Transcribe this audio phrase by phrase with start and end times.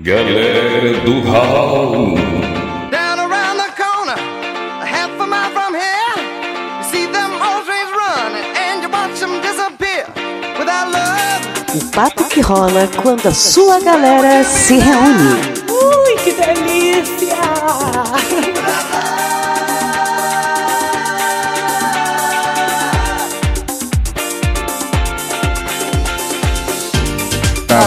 [0.00, 2.16] Galera do Raul.
[2.90, 4.18] Down around the corner,
[4.82, 6.16] a half a mile from here,
[6.78, 10.04] you see them old trains running and you watch them disappear
[10.58, 11.46] without love.
[11.76, 15.62] O papo que rola quando a sua galera se reúne.
[15.70, 17.36] Ui, que delícia!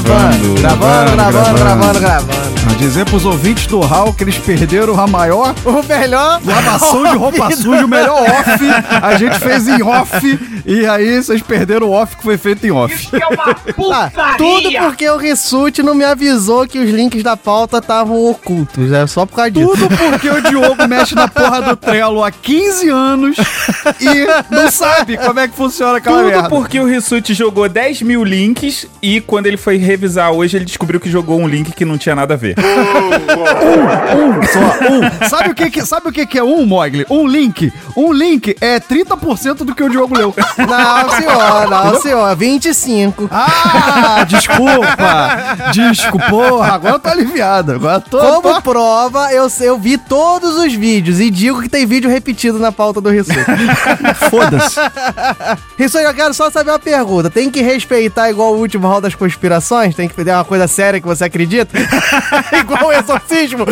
[0.08, 2.58] Gravando, Gravando, gravando, gravando, gravando.
[2.72, 6.40] A dizer pros ouvintes do Hall que eles perderam a maior O melhor.
[6.46, 8.64] lavação de roupa suja, o melhor off.
[9.02, 10.57] A gente fez em off.
[10.70, 13.08] E aí vocês perderam o off que foi feito em off.
[13.16, 13.48] é uma
[14.18, 18.92] Ah, tudo porque o Rissuti não me avisou que os links da pauta estavam ocultos.
[18.92, 19.70] É só por causa disso.
[19.70, 23.38] Tudo porque o Diogo mexe na porra do Trello há 15 anos
[24.02, 26.50] e não sabe como é que funciona aquela Tudo merda.
[26.50, 31.00] porque o Rissuti jogou 10 mil links e quando ele foi revisar hoje, ele descobriu
[31.00, 32.56] que jogou um link que não tinha nada a ver.
[32.60, 34.60] Um só,
[34.92, 35.30] um.
[35.30, 37.06] Sabe o que, que, sabe o que, que é um, Mogli?
[37.10, 37.72] Um link.
[37.96, 40.36] Um link é 30% do que o Diogo leu.
[40.58, 42.36] Não, senhor, não, senhor.
[42.36, 43.30] 25.
[43.32, 45.72] Ah, desculpa.
[45.72, 46.28] Desculpa.
[46.30, 47.74] Porra, agora eu tô aliviado.
[47.74, 48.20] Agora eu tô.
[48.42, 52.60] Como tô- prova, eu, eu vi todos os vídeos e digo que tem vídeo repetido
[52.60, 53.40] na pauta do Rissuti.
[54.30, 54.80] Foda-se.
[55.78, 57.30] Rissuti, eu quero só saber uma pergunta.
[57.30, 59.96] Tem que respeitar igual o último hall das conspirações?
[59.96, 61.78] Tem que fazer uma coisa séria que você acredita?
[62.60, 63.66] igual o exorcismo?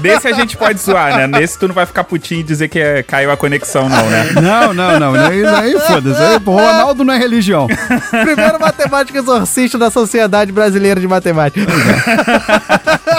[0.00, 1.26] Nesse a gente pode zoar, né?
[1.26, 4.30] Nesse tu não vai ficar putinho e dizer que é- caiu a conexão, não, né?
[4.42, 5.14] Não, não, não.
[5.32, 6.20] Isso aí, foda-se.
[6.44, 7.66] O Ronaldo não é religião.
[8.10, 11.70] Primeiro matemático exorcista da Sociedade Brasileira de Matemática.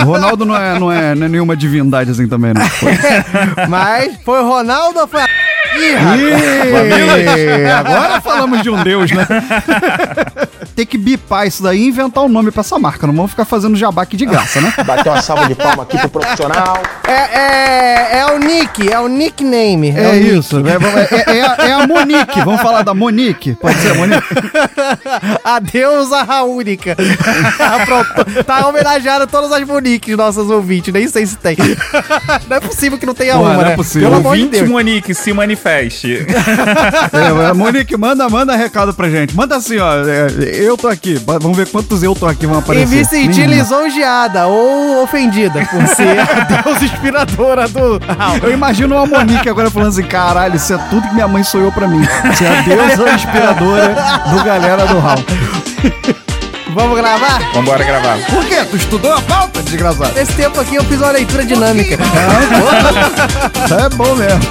[0.02, 2.62] O Ronaldo não é, não é, não é nenhuma divindade assim também, não.
[3.70, 5.28] Mas foi o Ronaldo ou foi a...
[5.78, 5.96] Ih,
[7.70, 9.28] agora falamos de um deus, né?
[10.76, 13.08] Tem que bipar isso daí e inventar um nome pra essa marca.
[13.08, 14.74] Não vamos ficar fazendo jabá aqui de graça, né?
[14.86, 16.82] Bater uma salva de palma aqui pro profissional.
[17.08, 19.90] É, é, é o nick, é o nickname.
[19.96, 20.38] É, o nick.
[20.38, 20.58] isso.
[20.68, 22.42] É, é- é a, é a Monique.
[22.42, 23.54] Vamos falar da Monique?
[23.56, 24.24] Pode ser a Monique?
[25.44, 26.96] A deusa Raúnica.
[27.86, 28.44] Pronto.
[28.44, 30.94] Tá homenageado todas as Moniques, nossas ouvintes.
[30.94, 31.56] Nem sei se tem.
[32.50, 33.76] Não é possível que não tenha Pô, uma, não é né?
[33.76, 34.10] possível.
[34.10, 34.70] Pelo amor de Deus.
[34.70, 36.26] Monique, se manifeste.
[37.16, 39.36] É, Monique, manda, manda recado pra gente.
[39.36, 39.94] Manda assim, ó.
[40.08, 41.22] é, eu tô aqui.
[41.26, 42.88] Vamos ver quantos eu tô aqui vão E aparecer.
[42.96, 43.56] me senti Nenhuma.
[43.56, 48.40] lisonjeada ou ofendida por ser a deusa inspiradora do Raul.
[48.44, 51.72] Eu imagino uma Monique agora falando assim: caralho, isso é tudo que minha mãe sonhou
[51.72, 52.06] pra mim.
[52.26, 53.96] Você é a deusa inspiradora
[54.32, 55.24] do galera do Raul.
[56.74, 57.40] Vamos gravar?
[57.54, 58.18] Vambora gravar.
[58.30, 58.66] Por quê?
[58.70, 60.12] Tu estudou a pauta, desgraçado?
[60.14, 61.98] Nesse tempo aqui eu fiz uma leitura dinâmica.
[63.82, 64.42] É bom mesmo.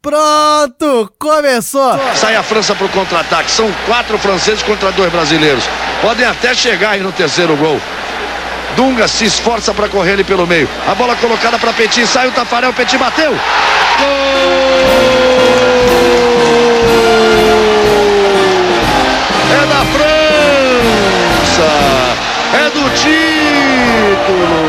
[0.00, 1.98] Pronto, começou.
[2.14, 3.50] Sai a França pro contra-ataque.
[3.50, 5.64] São quatro franceses contra dois brasileiros.
[6.00, 7.80] Podem até chegar aí no terceiro gol.
[8.76, 10.68] Dunga se esforça para correr ali pelo meio.
[10.86, 13.30] A bola colocada para Petit, sai o Tafarel, Petit bateu.
[13.30, 13.38] Gol!
[19.50, 21.68] É da França!
[22.54, 24.67] É do título!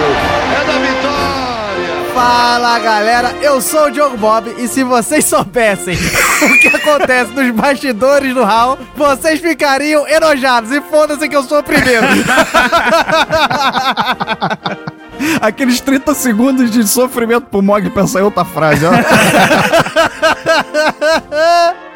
[2.49, 5.93] Fala galera, eu sou o Diogo Bob e se vocês soubessem
[6.41, 11.59] o que acontece nos bastidores do Hall, vocês ficariam enojados e foda-se que eu sou
[11.59, 12.07] o primeiro.
[15.39, 18.93] Aqueles 30 segundos de sofrimento pro Mog pensar em outra frase, ó.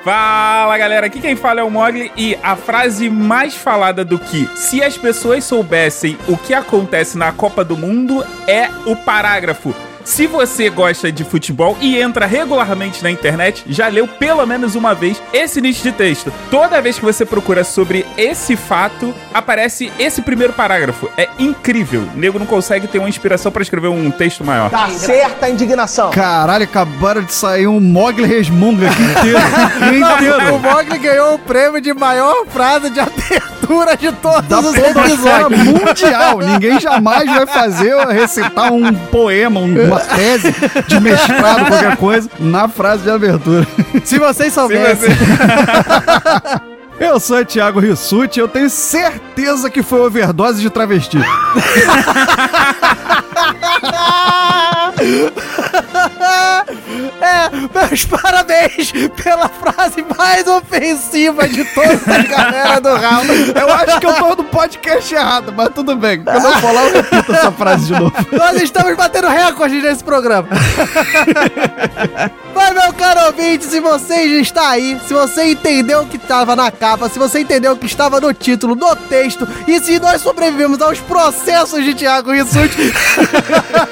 [0.05, 4.47] Fala galera, aqui quem fala é o Mogli e a frase mais falada do que
[4.55, 9.73] se as pessoas soubessem o que acontece na Copa do Mundo é o parágrafo.
[10.03, 14.93] Se você gosta de futebol e entra regularmente na internet, já leu pelo menos uma
[14.93, 16.31] vez esse nicho de texto.
[16.51, 21.09] Toda vez que você procura sobre esse fato, aparece esse primeiro parágrafo.
[21.17, 22.03] É incrível.
[22.13, 24.69] O nego não consegue ter uma inspiração pra escrever um texto maior.
[24.69, 26.11] Tá certa a indignação.
[26.11, 29.39] Caralho, acabaram de sair um Mogli resmunga aqui inteiro.
[29.39, 30.59] o inteiro.
[30.59, 35.63] Mogli ganhou o prêmio de maior frase de abertura de todos Da os episódios.
[35.63, 36.39] mundial.
[36.39, 40.53] Ninguém jamais vai fazer recitar um poema, um- uma tese
[40.87, 43.65] de mestrado, qualquer coisa, na frase de abertura.
[44.03, 45.09] Se vocês Se soubessem.
[45.09, 51.17] você- Eu sou o Thiago Rissuti, eu tenho certeza que foi overdose de travesti.
[57.21, 57.49] É,
[57.89, 58.91] meus parabéns
[59.21, 63.25] pela frase mais ofensiva de toda a galera do Raul.
[63.55, 66.23] Eu acho que eu tô no podcast errado, mas tudo bem.
[66.23, 68.13] Quando eu falar, eu repito essa frase de novo.
[68.31, 70.47] Nós estamos batendo recorde nesse programa.
[72.53, 76.71] Mas, meu caro ouvinte, se você está aí, se você entendeu o que estava na
[76.71, 80.81] capa, se você entendeu o que estava no título, no texto, e se nós sobrevivemos
[80.81, 82.93] aos processos de Thiago Rissuti,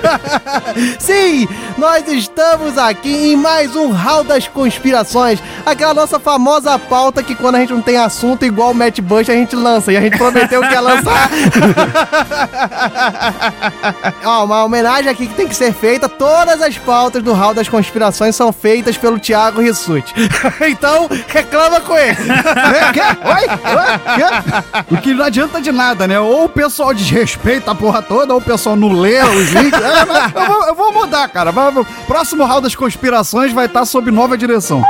[1.22, 1.48] sim,
[1.78, 7.56] nós estamos aqui em mais um Hall das Conspirações, aquela nossa famosa pauta que quando
[7.56, 10.18] a gente não tem assunto, igual o Matt Bush, a gente lança, e a gente
[10.18, 11.30] prometeu que ia lançar.
[14.26, 16.10] Ó, uma homenagem aqui que tem que ser feita.
[16.10, 20.14] Todas as pautas do Hall das Conspirações são feitas pelo Thiago Rissuti.
[20.70, 22.18] então, reclama com ele.
[22.92, 23.28] É?
[23.28, 23.44] Oi?
[24.92, 26.20] O que não adianta de nada, né?
[26.20, 29.80] Ou o pessoal desrespeita a porra toda, ou o pessoal não lê os links.
[29.80, 31.52] É, eu, vou, eu vou mudar, cara.
[31.52, 34.82] Vai- vai- Próximo round das conspirações vai estar sob nova direção.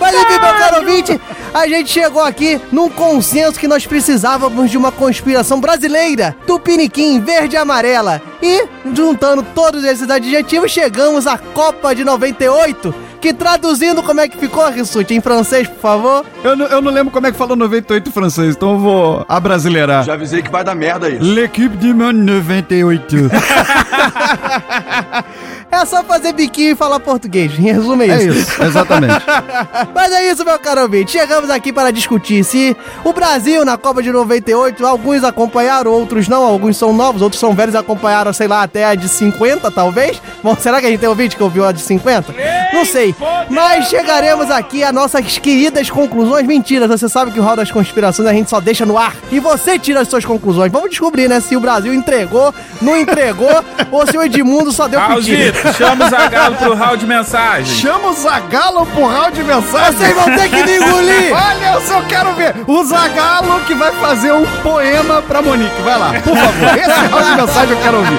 [0.00, 1.20] Mas enfim, meu caro ouvinte,
[1.52, 7.54] a gente chegou aqui num consenso que nós precisávamos de uma conspiração brasileira, tupiniquim, verde
[7.56, 8.22] e amarela.
[8.42, 14.38] E, juntando todos esses adjetivos, chegamos à Copa de 98, que traduzindo como é que
[14.38, 16.24] ficou, Rissuti, em francês, por favor?
[16.42, 19.26] Eu não, eu não lembro como é que fala 98 em francês, então eu vou
[19.28, 20.04] abrasileirar.
[20.04, 21.22] Já avisei que vai dar merda isso.
[21.22, 23.30] L'équipe du monde 98.
[25.70, 27.52] É só fazer biquinho e falar português.
[27.58, 28.38] Em resumo, é É isso.
[28.38, 29.14] isso, exatamente.
[29.94, 31.12] Mas é isso, meu caro ouvinte.
[31.12, 36.44] Chegamos aqui para discutir se o Brasil na Copa de 98, alguns acompanharam, outros não.
[36.44, 40.20] Alguns são novos, outros são velhos, acompanharam, sei lá, até a de 50, talvez.
[40.42, 42.34] Bom, será que a gente tem ouvinte que ouviu a de 50?
[42.72, 43.14] Não sei.
[43.48, 46.46] Mas chegaremos aqui a nossas queridas conclusões.
[46.46, 49.14] Mentiras, você sabe que o Hall das Conspirações a gente só deixa no ar.
[49.30, 50.72] E você tira as suas conclusões.
[50.72, 52.52] Vamos descobrir, né, se o Brasil entregou,
[52.82, 55.59] não entregou, ou se o Edmundo só deu pedido.
[55.76, 57.76] Chama o Zagalo pro round de mensagem.
[57.76, 59.92] Chama o Zagalo pro round de mensagem.
[59.92, 61.32] Vocês vão ter que me engolir!
[61.36, 65.82] Olha, eu só quero ver o Zagalo que vai fazer um poema pra Monique.
[65.82, 66.78] Vai lá, por favor.
[66.78, 68.18] Esse round de mensagem eu quero ouvir.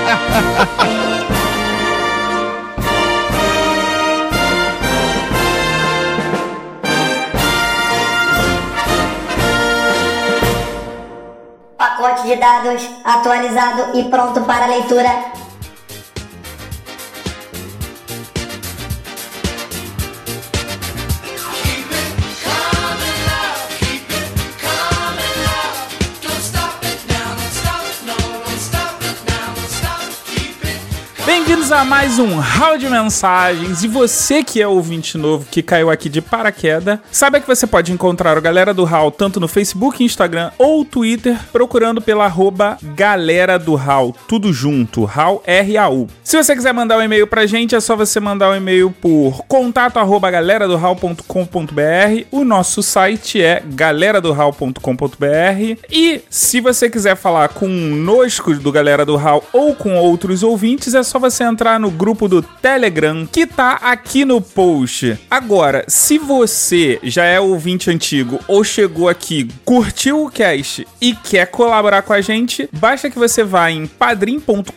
[11.78, 15.10] Pacote de dados atualizado e pronto para leitura.
[31.82, 33.84] Bem-vindos a mais um round de mensagens.
[33.84, 37.92] E você que é ouvinte novo que caiu aqui de paraquedas, saiba que você pode
[37.92, 43.58] encontrar o Galera do Hall tanto no Facebook, Instagram ou Twitter, procurando pela arroba Galera
[43.58, 46.08] do Hall, tudo junto, Hall R-A-U.
[46.24, 49.44] Se você quiser mandar um e-mail pra gente, é só você mandar um e-mail por
[49.48, 50.30] contato arroba.
[52.32, 55.78] O nosso site é galeradohall.com.br.
[55.90, 61.04] E se você quiser falar conosco do Galera do Hall ou com outros ouvintes, é
[61.04, 65.18] só você entrar no grupo do Telegram que tá aqui no post.
[65.30, 71.48] Agora, se você já é ouvinte antigo ou chegou aqui, curtiu o cast e quer
[71.48, 74.72] colaborar com a gente, basta que você vá em padrim.com.br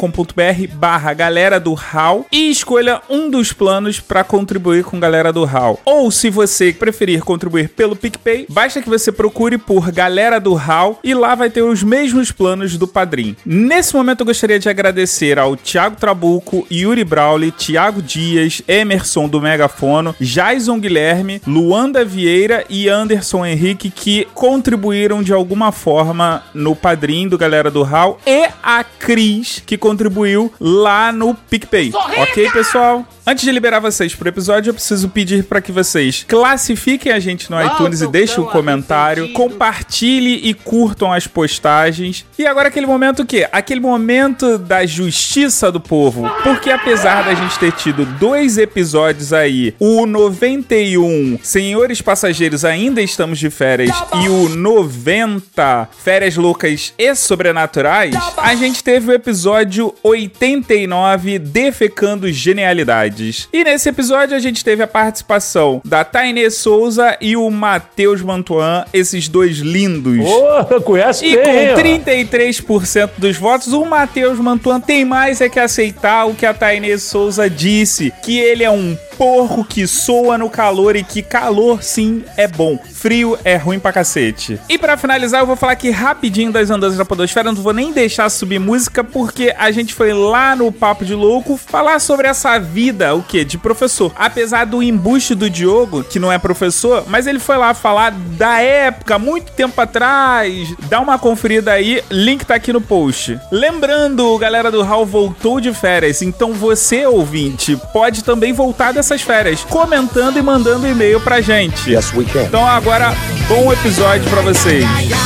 [0.75, 5.81] barra galera do HAL e escolha um dos planos para contribuir com galera do HAL.
[5.85, 11.01] Ou se você preferir contribuir pelo PicPay, basta que você procure por galera do HAL
[11.03, 13.37] e lá vai ter os mesmos planos do Padrim.
[13.45, 19.41] Nesse momento eu gostaria de agradecer ao Thiago Trabuco, Yuri Brauli, Thiago Dias, Emerson do
[19.41, 27.27] Megafono, Jason Guilherme, Luanda Vieira e Anderson Henrique que contribuíram de alguma forma no Padrim
[27.27, 31.93] do Galera do HAL e a Cris que contribuiu lá no PicPay.
[32.19, 33.07] Ok, pessoal?
[33.27, 37.51] Antes de liberar vocês pro episódio, eu preciso pedir para que vocês classifiquem a gente
[37.51, 42.27] no iTunes e deixem um comentário, compartilhem e curtam as postagens.
[42.39, 43.49] E agora aquele momento o quê?
[43.51, 46.31] Aquele momento da justiça do povo.
[46.43, 53.39] Porque apesar da gente ter tido dois episódios aí, o 91, Senhores Passageiros, ainda estamos
[53.39, 53.91] de férias,
[54.25, 63.49] e o 90, Férias Loucas e Sobrenaturais, a gente teve o episódio 89, Defecando Genialidades.
[63.53, 68.85] E nesse episódio a gente teve a participação da Tainê Souza e o Matheus Mantuan,
[68.93, 70.19] esses dois lindos.
[70.19, 75.61] Ô, conhece E bem, com 33% dos votos, o Matheus Mantuan tem mais é que
[75.61, 80.51] aceitar o que a Tainê Souza disse, que ele é um porco que soa no
[80.51, 82.79] calor e que calor sim é bom.
[82.93, 84.59] Frio é ruim pra cacete.
[84.69, 87.93] E pra finalizar, eu vou falar aqui rapidinho das andanças da podosfera, não vou nem
[87.93, 92.59] deixar subir música porque a gente foi lá no Papo de Louco falar sobre essa
[92.59, 93.45] vida, o que?
[93.45, 94.13] De professor.
[94.17, 98.61] Apesar do embuste do Diogo, que não é professor, mas ele foi lá falar da
[98.61, 100.75] época, muito tempo atrás.
[100.89, 103.39] Dá uma conferida aí, link tá aqui no post.
[103.51, 109.63] Lembrando, galera do Hall voltou de férias, então você, ouvinte, pode também voltar dessas férias,
[109.65, 111.91] comentando e mandando e-mail pra gente.
[111.91, 112.45] Yes, we can.
[112.45, 113.13] Então agora,
[113.47, 114.83] bom episódio pra vocês.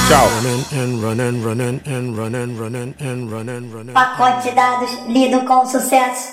[0.09, 0.29] Tchau.
[3.95, 6.29] Pacote de dados lido com sucesso.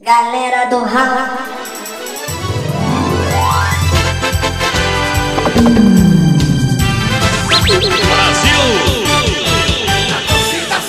[0.00, 0.82] Galera do.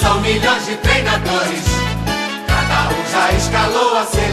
[0.01, 1.63] São milhões de treinadores,
[2.45, 4.32] cada um já escalou a seleção.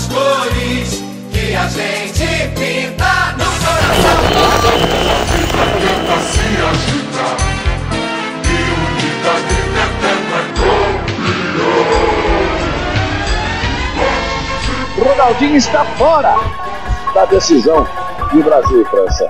[0.00, 4.20] As cores que a gente pinta no coração.
[6.30, 7.36] Se agitar
[8.44, 8.48] e
[8.80, 9.56] unidade
[14.96, 16.34] O Ronaldinho está fora
[17.14, 17.86] da decisão
[18.32, 19.26] de Brasil e França.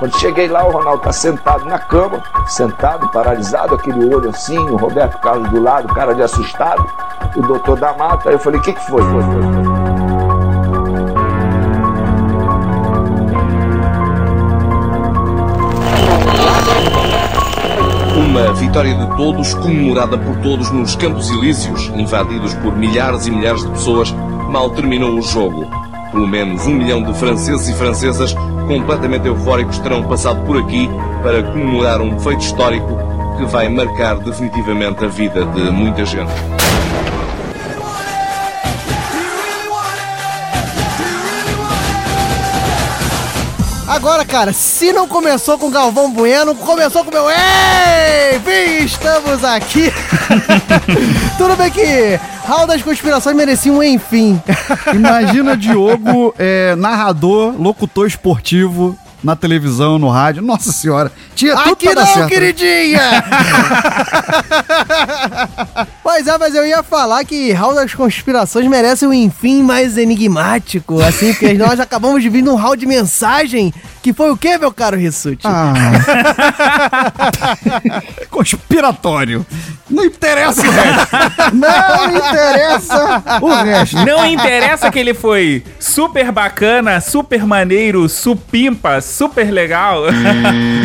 [0.00, 4.76] Quando cheguei lá, o Ronaldo tá sentado na cama, sentado, paralisado, aquele olho assim, o
[4.76, 6.90] Roberto Carlos do lado, cara de assustado,
[7.36, 8.30] o doutor da mata.
[8.30, 9.02] Aí eu falei, o que, que foi?
[9.02, 9.50] foi, foi, foi?
[18.24, 23.60] Uma vitória de todos, comemorada por todos nos Campos Elíseos, invadidos por milhares e milhares
[23.66, 24.10] de pessoas,
[24.48, 25.89] mal terminou o jogo.
[26.10, 28.34] Pelo menos um milhão de franceses e francesas
[28.66, 30.88] completamente eufóricos terão passado por aqui
[31.22, 32.98] para comemorar um feito histórico
[33.36, 36.32] que vai marcar definitivamente a vida de muita gente.
[43.90, 48.38] Agora, cara, se não começou com Galvão Bueno, começou com meu Ei!
[48.38, 49.92] Vim, estamos aqui!
[51.36, 54.40] Tudo bem que Hall das Conspirações merecia um enfim.
[54.94, 60.40] Imagina Diogo, é, narrador, locutor esportivo na televisão, no rádio.
[60.40, 62.28] Nossa senhora, tinha tudo Aqui pra dar não, certo.
[62.28, 63.24] queridinha!
[66.10, 71.00] pois é, mas eu ia falar que Hall das Conspirações merece um enfim mais enigmático,
[71.00, 74.72] assim, porque nós acabamos de vir num hall de mensagem que foi o quê, meu
[74.72, 75.46] caro Rissuti?
[75.46, 75.72] Ah.
[78.30, 79.44] Conspiratório.
[79.90, 81.16] Não interessa o resto.
[81.52, 83.96] Não interessa o resto.
[84.06, 90.04] Não interessa que ele foi super bacana, super maneiro, supimpa, super legal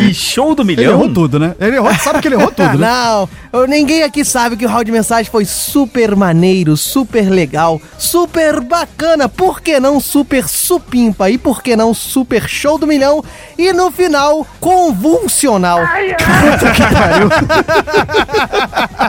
[0.06, 0.92] e show do Ele milhão.
[0.92, 1.54] errou tudo, né?
[1.60, 2.86] Ele errou, sabe que ele errou tudo, né?
[2.86, 3.28] Não,
[3.66, 9.28] ninguém aqui sabe que o hall de mensagem foi super maneiro, super legal, super bacana,
[9.28, 13.24] por que não super supimpa e por que não super show do milhão
[13.56, 15.80] e no final convulsional.
[15.80, 17.28] Puta que pariu.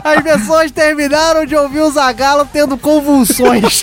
[0.03, 3.81] As pessoas terminaram de ouvir o Zagalo tendo convulsões.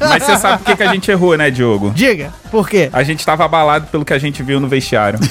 [0.00, 1.92] Mas você sabe por que, que a gente errou, né, Diogo?
[1.94, 2.88] Diga, por quê?
[2.92, 5.18] A gente tava abalado pelo que a gente viu no vestiário.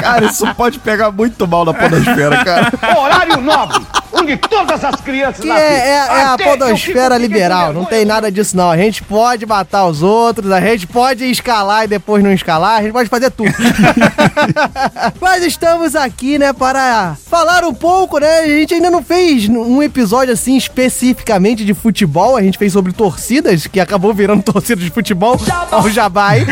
[0.00, 2.72] Cara, isso pode pegar muito mal na podosfera, cara.
[2.96, 3.84] Horário nobre,
[4.20, 8.56] onde todas as crianças Que é, é- é a podosfera liberal, não tem nada disso
[8.56, 8.70] não.
[8.70, 12.82] A gente pode matar os outros, a gente pode escalar e depois não escalar, a
[12.82, 13.52] gente pode fazer tudo.
[15.20, 18.40] Mas estamos aqui, né, para falar um pouco, né?
[18.40, 22.92] A gente ainda não fez um episódio assim especificamente de futebol, a gente fez sobre
[22.92, 25.38] torcidas, que acabou virando torcida de futebol
[25.70, 26.46] ao Jabai.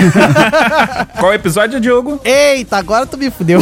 [1.19, 2.21] Qual episódio, Diogo?
[2.25, 3.61] Eita, agora tu me fudeu.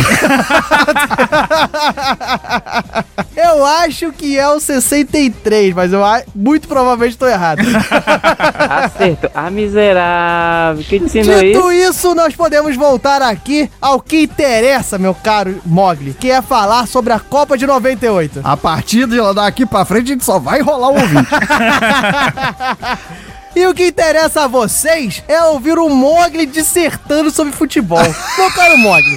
[3.37, 7.60] eu acho que é o 63, mas eu a- muito provavelmente tô errado.
[8.58, 9.30] Acerto.
[9.34, 10.84] Ah, miserável.
[10.90, 11.90] Ensinou Dito isso?
[11.90, 17.12] isso, nós podemos voltar aqui ao que interessa, meu caro Mogli, que é falar sobre
[17.12, 18.40] a Copa de 98.
[18.42, 21.28] A partir de daqui pra frente, a gente só vai rolar o ouvinte.
[23.56, 28.02] E o que interessa a vocês é ouvir o Mogli dissertando sobre futebol.
[28.36, 29.16] Meu caro Mogli,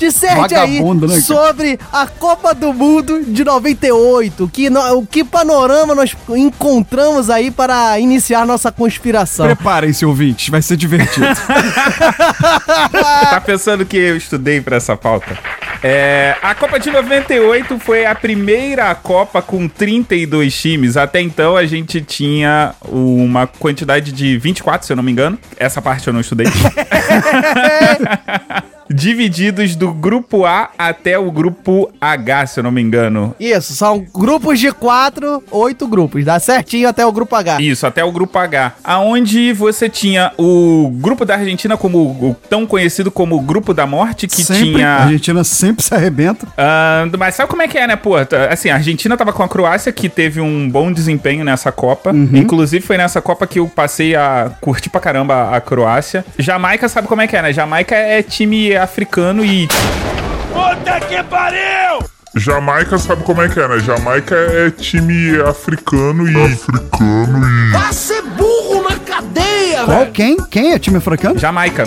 [0.00, 4.48] disserte aí né, sobre a Copa do Mundo de 98.
[4.52, 9.46] Que no- o que panorama nós encontramos aí para iniciar nossa conspiração.
[9.46, 11.26] Preparem-se, ouvintes, vai ser divertido.
[13.30, 15.36] tá pensando que eu estudei pra essa pauta?
[15.82, 20.96] É, a Copa de 98 foi a primeira Copa com 32 times.
[20.96, 25.38] Até então a gente tinha uma quantidade de 24, se eu não me engano.
[25.58, 26.46] Essa parte eu não estudei.
[28.92, 33.34] Divididos do grupo A até o grupo H, se eu não me engano.
[33.38, 36.24] Isso, são grupos de quatro, oito grupos.
[36.24, 37.60] Dá certinho até o grupo H.
[37.60, 38.72] Isso, até o grupo H.
[38.82, 43.86] Aonde você tinha o grupo da Argentina como o tão conhecido como o grupo da
[43.86, 44.88] morte, que sempre, tinha.
[44.88, 46.48] A Argentina sempre se arrebenta.
[46.58, 48.16] Ah, mas sabe como é que é, né, pô?
[48.50, 52.10] Assim, a Argentina tava com a Croácia, que teve um bom desempenho nessa Copa.
[52.10, 52.30] Uhum.
[52.32, 56.24] Inclusive, foi nessa Copa que eu passei a curtir pra caramba a Croácia.
[56.38, 57.52] Jamaica sabe como é que é, né?
[57.52, 59.68] Jamaica é time africano e.
[60.52, 62.08] Puta que pariu!
[62.34, 63.78] Jamaica sabe como é que é, né?
[63.80, 66.36] Jamaica é time africano e.
[66.44, 67.70] Africano e.
[67.72, 70.06] Vai ser burro na cadeia, Qual?
[70.06, 70.36] Quem?
[70.48, 71.38] Quem é time africano?
[71.38, 71.84] Jamaica.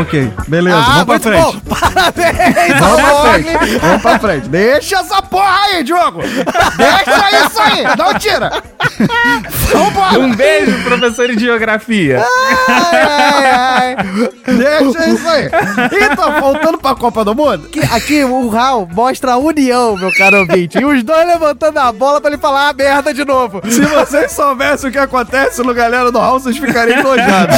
[0.00, 1.42] Ok, beleza, Ah, vamos pra frente.
[1.42, 1.74] bom.
[1.76, 3.78] Parabéns, Vamos pra frente.
[3.78, 4.48] Vamos pra frente.
[4.48, 6.20] Deixa essa porra aí, Diogo.
[6.22, 7.84] Deixa isso aí.
[7.96, 8.50] Não tira.
[9.72, 10.18] Vambora.
[10.18, 12.22] Um beijo, professor de geografia.
[12.68, 13.96] Ai, ai, ai.
[14.46, 15.48] Deixa isso aí.
[16.10, 17.66] Então, voltando pra Copa do Mundo.
[17.66, 20.78] Aqui, aqui o Raul mostra a união, meu caro ouvinte.
[20.78, 23.60] E os dois levantando a bola pra ele falar a merda de novo.
[23.68, 27.56] Se vocês soubessem o que acontece no Galera do Raul, vocês ficariam enojados.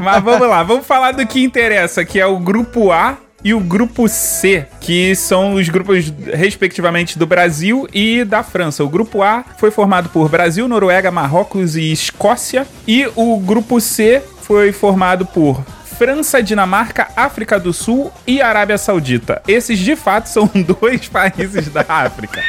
[0.00, 3.60] Mas vamos lá, vamos falar do que interessa, que é o grupo A e o
[3.60, 8.82] grupo C, que são os grupos, respectivamente, do Brasil e da França.
[8.82, 12.66] O grupo A foi formado por Brasil, Noruega, Marrocos e Escócia.
[12.86, 15.62] E o grupo C foi formado por
[15.98, 19.42] França, Dinamarca, África do Sul e Arábia Saudita.
[19.48, 20.48] Esses, de fato, são
[20.80, 22.42] dois países da África.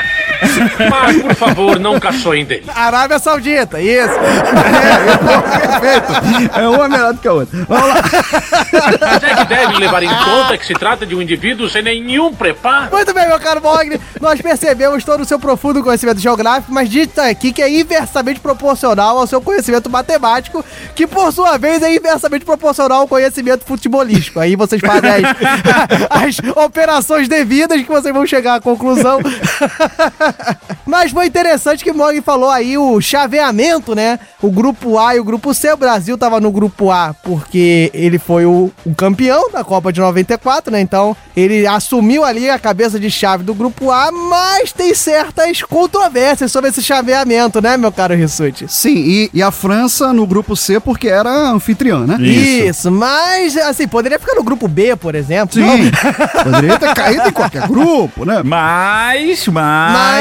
[0.90, 2.66] Mas, por favor, não caçoem dele.
[2.74, 4.14] Arábia Saudita, isso.
[5.80, 6.60] Perfeito.
[6.60, 7.66] É uma melhor do que a outra.
[7.68, 7.96] Vamos lá.
[9.02, 12.34] Mas é que deve levar em conta que se trata de um indivíduo sem nenhum
[12.34, 12.92] preparo.
[12.92, 14.00] Muito bem, meu caro Mogli.
[14.20, 19.18] Nós percebemos todo o seu profundo conhecimento geográfico, mas dito aqui que é inversamente proporcional
[19.18, 20.64] ao seu conhecimento matemático,
[20.96, 24.40] que por sua vez é inversamente proporcional ao conhecimento futebolístico.
[24.40, 29.20] Aí vocês fazem as, as operações devidas que vocês vão chegar à conclusão.
[30.86, 34.20] Mas foi interessante que o Mogli falou aí o chaveamento, né?
[34.42, 35.72] O grupo A e o grupo C.
[35.72, 40.00] O Brasil tava no grupo A porque ele foi o, o campeão da Copa de
[40.00, 40.82] 94, né?
[40.82, 46.52] Então ele assumiu ali a cabeça de chave do grupo A, mas tem certas controvérsias
[46.52, 48.66] sobre esse chaveamento, né, meu caro Rissuti?
[48.68, 52.18] Sim, e, e a França no grupo C porque era anfitriã, né?
[52.20, 52.92] Isso.
[52.92, 55.56] mas assim, poderia ficar no grupo B, por exemplo.
[55.56, 55.62] Sim.
[55.62, 56.44] não?
[56.44, 58.42] Poderia ter caído em qualquer grupo, né?
[58.44, 59.94] Mas, mas...
[59.94, 60.19] Mas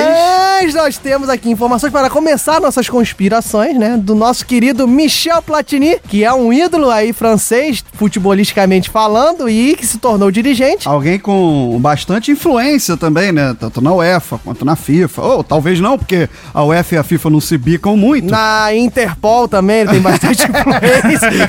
[0.89, 3.97] nós temos aqui informações para começar nossas conspirações, né?
[3.97, 9.85] Do nosso querido Michel Platini, que é um ídolo aí francês, futebolisticamente falando, e que
[9.85, 10.89] se tornou dirigente.
[10.89, 13.57] Alguém com bastante influência também, né?
[13.59, 15.23] Tanto na UEFA quanto na FIFA.
[15.23, 18.31] Ou talvez não, porque a UEFA e a FIFA não se bicam muito.
[18.31, 21.49] Na Interpol também ele tem bastante influência.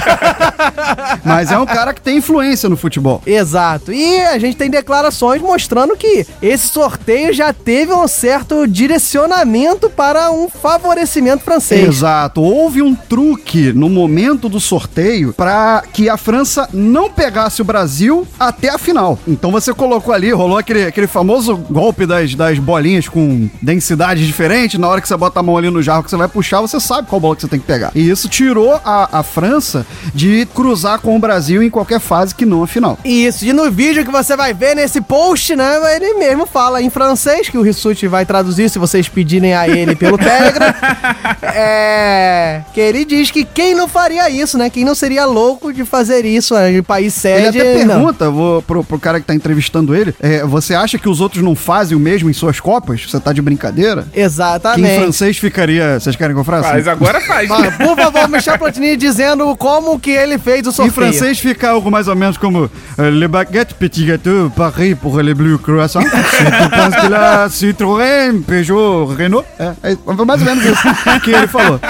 [1.23, 3.21] Mas é um cara que tem influência no futebol.
[3.25, 3.93] Exato.
[3.93, 10.31] E a gente tem declarações mostrando que esse sorteio já teve um certo direcionamento para
[10.31, 11.87] um favorecimento francês.
[11.87, 12.41] Exato.
[12.41, 18.27] Houve um truque no momento do sorteio para que a França não pegasse o Brasil
[18.39, 19.17] até a final.
[19.27, 24.79] Então você colocou ali, rolou aquele, aquele famoso golpe das, das bolinhas com densidades diferentes.
[24.79, 26.79] Na hora que você bota a mão ali no jarro que você vai puxar, você
[26.79, 27.91] sabe qual bola que você tem que pegar.
[27.95, 32.45] E isso tirou a, a França de cruzar com o Brasil em qualquer fase que
[32.45, 32.97] não a final.
[33.03, 36.89] Isso, e no vídeo que você vai ver nesse post, né, ele mesmo fala em
[36.89, 40.71] francês, que o Rissuti vai traduzir se vocês pedirem a ele pelo Telegram.
[41.41, 42.61] é.
[42.73, 44.69] Que ele diz que quem não faria isso, né?
[44.69, 47.57] Quem não seria louco de fazer isso né, em país sede.
[47.57, 47.95] Ele até não.
[47.95, 51.43] pergunta vou, pro, pro cara que tá entrevistando ele: é, você acha que os outros
[51.43, 53.03] não fazem o mesmo em suas copas?
[53.09, 54.05] Você tá de brincadeira?
[54.13, 54.91] Que Exatamente.
[54.91, 55.99] em francês ficaria.
[55.99, 56.69] Vocês querem que eu faça?
[56.69, 57.49] Faz, agora faz.
[57.49, 60.93] Ah, por favor, Michel Platini dizendo como que ele fez o Em sorteio.
[60.93, 65.33] francês fica algo mais ou menos como euh, Le baguette petit gâteau, Paris pour les
[65.33, 66.03] bleus croissants.
[66.09, 67.49] Je pense que la
[68.19, 69.45] Citroën, Peugeot, Renault.
[69.57, 70.83] É, é mais ou menos isso
[71.23, 71.79] que ele falou.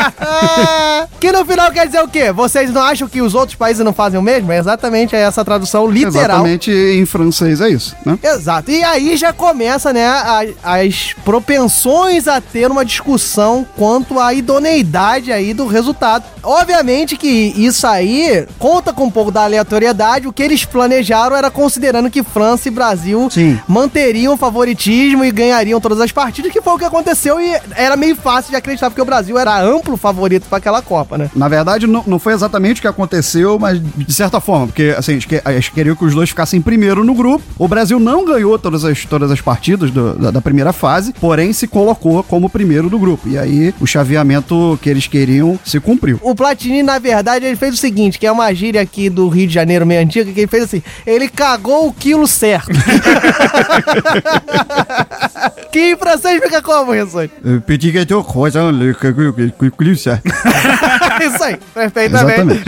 [1.19, 2.31] Que no final quer dizer o quê?
[2.31, 4.51] Vocês não acham que os outros países não fazem o mesmo?
[4.53, 6.23] É exatamente essa tradução literal.
[6.23, 8.17] Exatamente em francês é isso, né?
[8.23, 8.71] Exato.
[8.71, 15.31] E aí já começa, né, a- as propensões a ter uma discussão quanto à idoneidade
[15.31, 16.23] aí do resultado.
[16.41, 20.27] Obviamente que isso aí conta com um pouco da aleatoriedade.
[20.27, 23.59] O que eles planejaram era considerando que França e Brasil Sim.
[23.67, 27.95] manteriam o favoritismo e ganhariam todas as partidas, que foi o que aconteceu e era
[27.95, 31.31] meio fácil de acreditar, porque o Brasil era amplo favorito para aquela Copa, né?
[31.33, 35.13] Na verdade, não, não foi exatamente o que aconteceu, mas de certa forma, porque assim,
[35.13, 37.41] eles, que- eles queriam que os dois ficassem primeiro no grupo.
[37.57, 41.53] O Brasil não ganhou todas as, todas as partidas do- da, da primeira fase, porém
[41.53, 43.29] se colocou como primeiro do grupo.
[43.29, 46.19] E aí o chaveamento que eles queriam se cumpriu.
[46.21, 49.47] O Platini, na verdade, ele fez o seguinte, que é uma gíria aqui do Rio
[49.47, 52.71] de Janeiro meio antiga, que ele fez assim, ele cagou o quilo certo.
[55.71, 57.29] que francês fica como, Ressone?
[57.65, 58.61] Petit gâteau coisa,
[61.21, 62.63] Isso aí, perfeitamente.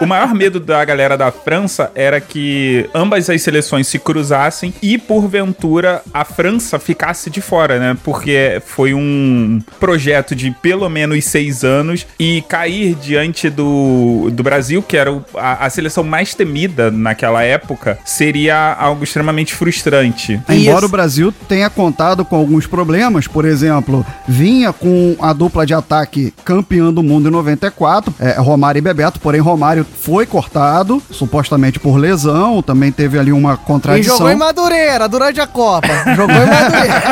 [0.00, 4.98] O maior medo da galera da França era que ambas as seleções se cruzassem e,
[4.98, 7.96] porventura, a França ficasse de fora, né?
[8.04, 14.82] Porque foi um projeto de pelo menos seis anos e cair diante do, do Brasil,
[14.82, 20.40] que era o- a, a seleção mais temida naquela época, seria algo extremamente frustrante.
[20.48, 25.74] Embora o Brasil tenha contado com alguns problemas, por exemplo, vinha com a dupla de
[25.74, 31.78] ataque campeã do mundo em 94, é, Romário e Bebeto, porém Romário foi cortado, supostamente
[31.78, 34.16] por lesão, também teve ali uma E contradição.
[34.18, 35.88] jogou em Madureira durante a Copa.
[36.14, 37.02] Jogou em Madureira.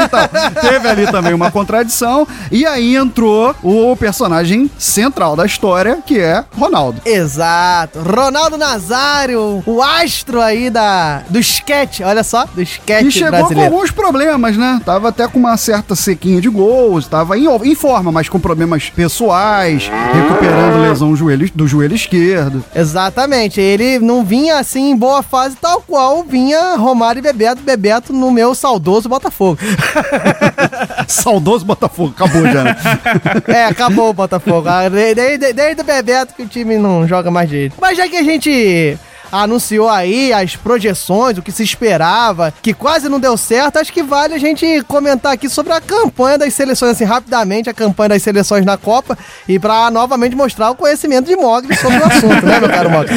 [0.04, 6.18] então, teve ali também uma contradição, e aí entrou o personagem central da história, que
[6.18, 7.00] é Ronaldo.
[7.04, 8.00] Exato.
[8.00, 13.70] Ronaldo Nazário, o astro aí da, do sketch, olha só, do sketch E chegou brasileiro.
[13.70, 14.80] com alguns problemas, né?
[14.84, 18.88] Tava até com uma certa sequinha de gols, tava em, em forma, mas com problemas
[18.90, 22.64] pessoais, recuperando lesão joelho, do joelho esquerdo.
[22.74, 28.12] Exatamente, ele não vinha assim em boa fase, tal qual vinha Romário e Bebeto, Bebeto
[28.12, 29.58] no meu saudoso Botafogo.
[31.06, 32.76] Saudoso Botafogo, acabou já, né?
[33.48, 34.68] é, acabou o Botafogo.
[34.68, 37.76] Ah, de- Desde, desde o Bebeto que o time não joga mais direito.
[37.80, 38.96] Mas já que a gente
[39.30, 44.02] anunciou aí as projeções, o que se esperava, que quase não deu certo, acho que
[44.02, 48.22] vale a gente comentar aqui sobre a campanha das seleções, assim, rapidamente, a campanha das
[48.22, 49.16] seleções na Copa,
[49.48, 53.14] e pra novamente mostrar o conhecimento de Mogli sobre o assunto, né, meu caro Mogli?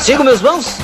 [0.00, 0.76] Sigo meus bons?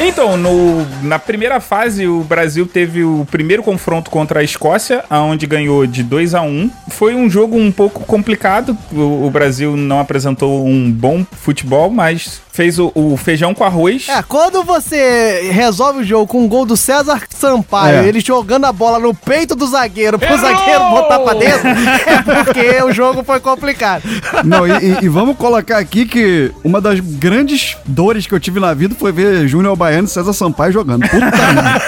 [0.00, 5.44] Então, no- na primeira fase, o Brasil teve o primeiro confronto contra a Escócia, aonde
[5.46, 8.76] ganhou de 2 a 1 Foi um jogo um pouco complicado.
[8.92, 14.08] O, o Brasil não apresentou um bom futebol, mas fez o, o feijão com arroz.
[14.08, 18.08] É, quando você resolve o jogo com um gol do César Sampaio, É.
[18.08, 22.82] ele jogando a bola no peito do zagueiro pro zagueiro botar pra dentro, é porque
[22.82, 24.02] o jogo foi complicado.
[24.44, 28.58] Não, e, e- e vamos colocar aqui que uma das grandes dores que eu tive
[28.58, 31.08] na vida foi ver Júnior Baiano e César Sampaio jogando.
[31.08, 31.82] Puta merda.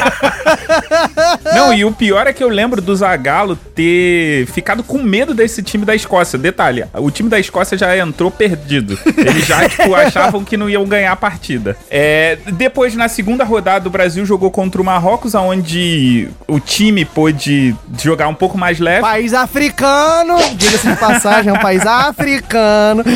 [1.52, 5.62] Não, e o pior é que eu lembro do Zagallo ter ficado com medo desse
[5.62, 6.38] time da Escócia.
[6.38, 8.98] Detalhe, o time da Escócia já entrou perdido.
[9.16, 11.76] Eles já, tipo, achavam que não iam ganhar a partida.
[11.90, 17.74] É, depois, na segunda rodada, o Brasil jogou contra o Marrocos, onde o time pôde
[18.00, 19.00] jogar um pouco mais leve.
[19.00, 23.02] País africano, diga-se de passagem, é um país africano.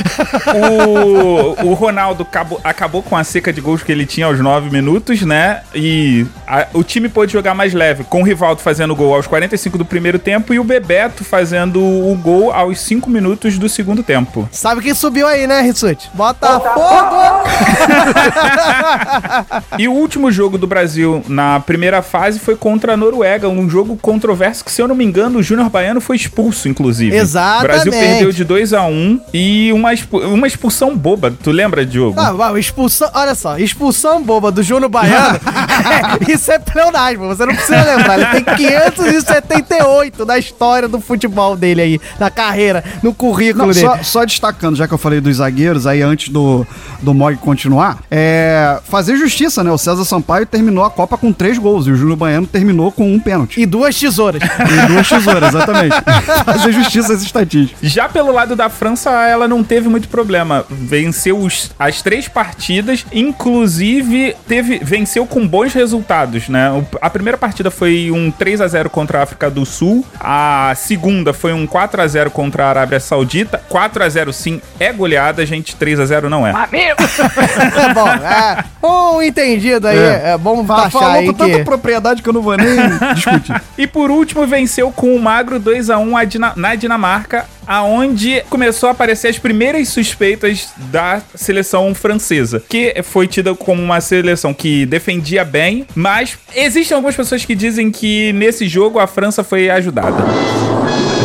[0.54, 4.70] O, o Ronaldo acabou, acabou com a seca de gols que ele tinha aos 9
[4.70, 5.62] minutos, né?
[5.74, 9.76] E a- o time pôde jogar mais leve, com o Rivaldo fazendo gol aos 45
[9.78, 14.48] do primeiro tempo e o Bebeto fazendo o gol aos 5 minutos do segundo tempo.
[14.52, 16.08] Sabe quem subiu aí, né, Rissuti?
[16.14, 17.33] Botafogo!
[19.78, 23.96] E o último jogo do Brasil na primeira fase foi contra a Noruega, um jogo
[24.00, 27.14] controverso que, se eu não me engano, o Júnior Baiano foi expulso, inclusive.
[27.16, 27.64] Exatamente.
[27.64, 31.32] O Brasil perdeu de 2 a 1 e uma, expu- uma expulsão boba.
[31.42, 32.18] Tu lembra, Diogo?
[32.20, 37.46] Ah, uau, expulsão, olha só, expulsão boba do Júnior Baiano, é, isso é pleonasmo, você
[37.46, 43.12] não precisa lembrar, ele tem 578 na história do futebol dele aí, na carreira, no
[43.14, 43.86] currículo Não, dele.
[43.86, 46.66] só, só destacando, já que eu falei dos zagueiros, aí antes do,
[47.02, 49.70] do Mog continuar, é fazer justiça, né?
[49.70, 53.12] O César Sampaio terminou a Copa com três gols e o Júnior Baiano terminou com
[53.12, 53.60] um pênalti.
[53.60, 54.42] E duas tesouras.
[54.74, 55.94] E duas tesouras, exatamente.
[56.44, 57.90] fazer justiça às estatísticas.
[57.90, 60.64] Já pelo lado da França, ela não teve muito problema.
[60.68, 66.70] Venceu os- as três partidas, inclusive teve, venceu com bons resultados, né?
[66.70, 70.72] O- a primeira partida foi um 3 a 0 contra a África do Sul, a
[70.76, 73.62] segunda foi um 4 a 0 contra a Arábia Saudita.
[73.68, 76.52] 4 a 0 sim é goleada, gente, 3 a 0 não é.
[76.72, 77.03] é
[77.94, 81.64] bom, é, um entendido aí, é, bom Fa- baixar Falou aí com tanta que...
[81.64, 82.76] propriedade que eu não vou nem
[83.14, 83.60] discutir.
[83.78, 88.42] E por último, venceu com o Magro 2 a 1 a Dina- na Dinamarca, aonde
[88.50, 94.52] começou a aparecer as primeiras suspeitas da seleção francesa, que foi tida como uma seleção
[94.52, 99.70] que defendia bem, mas existem algumas pessoas que dizem que nesse jogo a França foi
[99.70, 100.16] ajudada.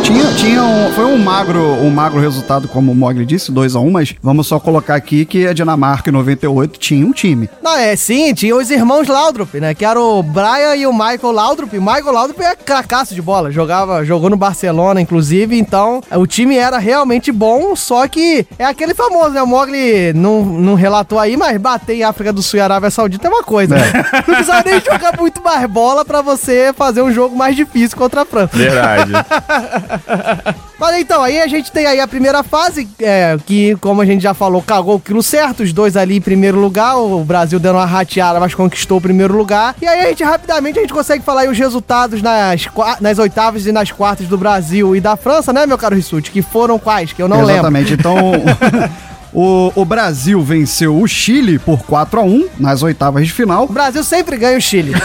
[0.04, 4.16] Tinha, tinha um, foi um magro, um magro resultado, como o Mogli disse, 2x1, mas
[4.22, 7.50] vamos só colocar aqui que a Dinamarca em 98 tinha um time.
[7.62, 9.74] Não, é, sim, tinha os irmãos Laudrup, né?
[9.74, 11.78] Que era o Brian e o Michael Laudrup.
[11.78, 16.58] O Michael Laudrup é cracaço de bola, jogava, jogou no Barcelona, inclusive, então o time
[16.58, 19.42] era realmente bom, só que é aquele famoso, né?
[19.44, 23.28] O Mogli não, não relatou aí, mas bater em África do Sul e Arábia Saudita
[23.28, 23.92] é uma coisa, né?
[24.20, 28.22] Não precisa nem jogar muito mais bola pra você fazer um jogo mais difícil contra
[28.22, 28.58] a França.
[28.58, 29.12] Verdade.
[30.80, 34.22] Mas então, aí a gente tem aí a primeira fase, é, que, como a gente
[34.22, 37.76] já falou, cagou o quilo certo, os dois ali em primeiro lugar, o Brasil dando
[37.76, 39.76] uma rateada, mas conquistou o primeiro lugar.
[39.82, 42.68] E aí a gente, rapidamente, a gente consegue falar aí os resultados nas,
[43.02, 46.32] nas oitavas e nas quartas do Brasil e da França, né, meu caro Rissuti?
[46.32, 47.12] Que foram quais?
[47.12, 47.96] Que eu não Exatamente.
[47.96, 48.00] lembro.
[48.00, 48.16] Então,
[49.34, 53.66] o, o Brasil venceu o Chile por 4 a 1 nas oitavas de final.
[53.66, 54.94] O Brasil sempre ganha o Chile.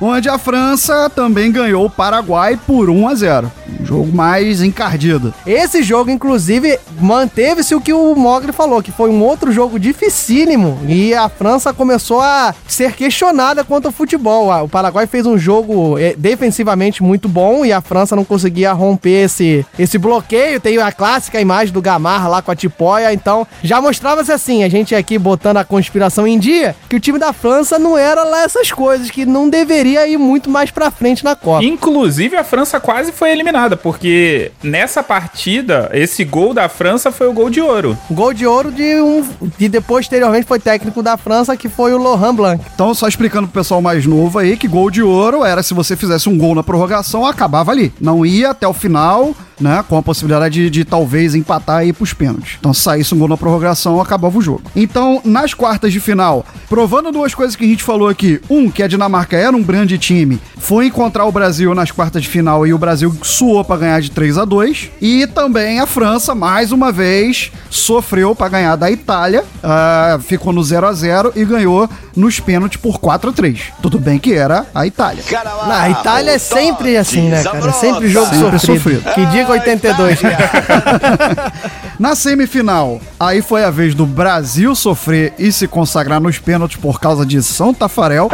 [0.00, 3.52] onde a França também ganhou o Paraguai por 1 a 0.
[3.80, 5.32] Um jogo mais encardido.
[5.46, 10.78] Esse jogo, inclusive, manteve-se o que o Mogli falou, que foi um outro jogo dificílimo.
[10.86, 14.50] E a França começou a ser questionada quanto ao futebol.
[14.50, 18.72] Ah, O Paraguai fez um jogo eh, defensivamente muito bom e a França não conseguia
[18.72, 20.60] romper esse, esse bloqueio.
[20.60, 23.12] Tem a clássica imagem do Gamarra lá com a tipóia.
[23.12, 27.18] Então, já mostrava-se assim, a gente aqui botando a conspiração em dia, que o time
[27.18, 31.24] da França não era lá essas coisas, que não deveria ir muito mais pra frente
[31.24, 31.64] na Copa.
[31.64, 37.32] Inclusive, a França quase foi eliminada, porque nessa partida, esse gol da França foi o
[37.32, 37.98] gol de ouro.
[38.10, 39.24] Gol de ouro de um.
[39.58, 42.64] que depois, posteriormente, foi técnico da França, que foi o Laurent Blanc.
[42.72, 45.96] Então, só explicando pro pessoal mais novo aí que gol de ouro era se você
[45.96, 47.92] fizesse um gol na prorrogação, acabava ali.
[48.00, 49.84] Não ia até o final, né?
[49.88, 52.56] Com a possibilidade de, de talvez empatar e ir pros pênaltis.
[52.58, 54.62] Então, se saísse um gol na prorrogação, acabava o jogo.
[54.74, 58.40] Então, nas quartas de final, provando duas coisas que a gente falou aqui.
[58.48, 62.28] Um, que a Dinamarca era um grande time, foi encontrar o Brasil nas quartas de
[62.28, 66.34] final e o Brasil suou pra ganhar de 3 a 2 E também a França,
[66.34, 71.44] mais uma vez, sofreu pra ganhar da Itália, ah, ficou no 0 a 0 e
[71.44, 75.22] ganhou nos pênaltis por 4 a 3 Tudo bem que era a Itália.
[75.66, 77.68] Na a Itália é sempre assim, né, cara?
[77.68, 79.02] É sempre jogo Sempre sofrido.
[79.02, 79.14] sofrido.
[79.14, 80.20] Que diga 82.
[81.98, 87.00] Na semifinal, aí foi a vez do Brasil sofrer e se consagrar nos pênaltis por
[87.00, 88.28] causa de São Tafarel.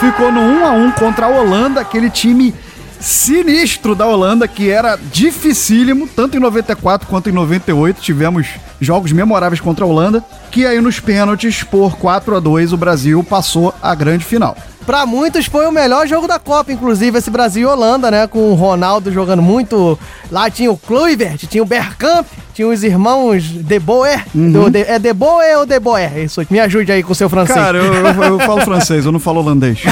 [0.00, 2.54] Ficou no 1 a 1 contra a Holanda, aquele time
[3.00, 8.48] sinistro da Holanda que era dificílimo, tanto em 94 quanto em 98 tivemos
[8.80, 13.22] jogos memoráveis contra a Holanda, que aí nos pênaltis por 4 a 2 o Brasil
[13.24, 14.56] passou a grande final.
[14.86, 18.26] Pra muitos foi o melhor jogo da Copa, inclusive esse Brasil e Holanda, né?
[18.28, 19.98] Com o Ronaldo jogando muito.
[20.30, 24.24] Lá tinha o Kluivert, tinha o Bergkamp, tinha os irmãos De Boer.
[24.34, 24.52] Uhum.
[24.52, 26.16] Do- de- é De Boer ou De Boer?
[26.18, 27.56] Isso, me ajude aí com o seu francês.
[27.58, 29.80] Cara, eu, eu- eu falo francês, eu não falo holandês.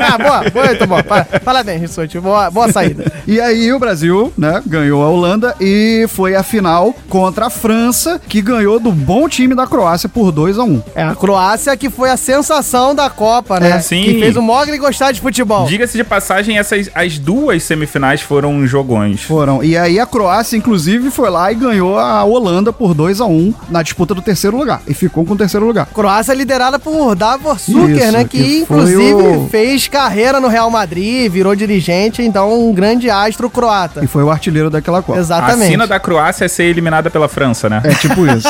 [0.00, 1.02] ah, boa, muito bom.
[1.02, 2.18] Pa- Parabéns, Rissuti.
[2.20, 3.10] Boa, boa saída.
[3.26, 8.20] E aí o Brasil, né, ganhou a Holanda e foi a final contra a França,
[8.28, 11.90] que ganhou do bom time da Croácia por 2 a 1 É, a Croácia que
[11.90, 13.70] foi a sensação da Copa, né?
[13.70, 14.02] É, sim.
[14.02, 15.66] Que fez o Mogli gostar de futebol.
[15.66, 19.22] Diga-se de passagem, essas as duas semifinais foram jogões.
[19.22, 19.62] Foram.
[19.62, 23.54] E aí a Croácia, inclusive, foi lá e ganhou a Holanda por 2 a 1
[23.68, 24.80] na disputa do terceiro lugar.
[24.86, 25.86] E ficou com o terceiro lugar.
[25.86, 28.24] Croácia liderada por Davor Suker, né?
[28.24, 33.48] Que, que inclusive o- fez carreira no Real Madrid, virou dirigente, então um grande astro
[33.50, 34.04] croata.
[34.04, 35.18] E foi o artilheiro daquela Copa.
[35.18, 35.64] Exatamente.
[35.68, 37.80] A sina da Croácia é ser eliminada pela França, né?
[37.84, 38.48] É tipo isso.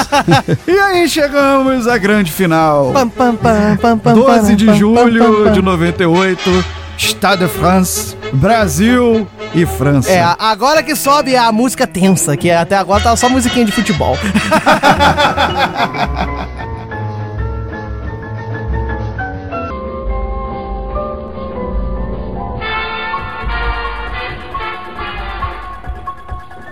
[0.66, 2.92] e aí chegamos à grande final.
[2.92, 5.52] Pam, pam, pam, pam, pam, 12 de pam, pam, julho pam.
[5.52, 6.64] de 98,
[6.98, 10.10] Stade de France, Brasil e França.
[10.10, 14.18] É, agora que sobe a música tensa, que até agora tava só musiquinha de futebol.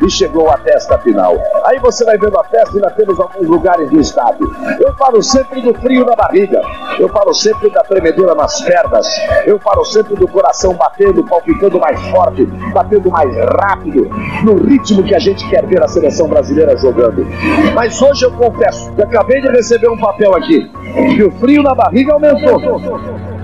[0.06, 1.36] e chegou até esta final.
[1.64, 4.48] Aí você vai vendo a festa e ainda temos alguns lugares do estádio.
[4.80, 6.60] Eu falo sempre do frio na barriga,
[6.98, 9.06] eu falo sempre da tremedeira nas pernas,
[9.44, 14.08] eu falo sempre do coração batendo, palpitando mais forte, batendo mais rápido,
[14.44, 17.26] no ritmo que a gente quer ver a seleção brasileira jogando.
[17.74, 20.70] Mas hoje eu confesso que acabei de receber um papel aqui,
[21.16, 23.35] que o frio na barriga aumentou.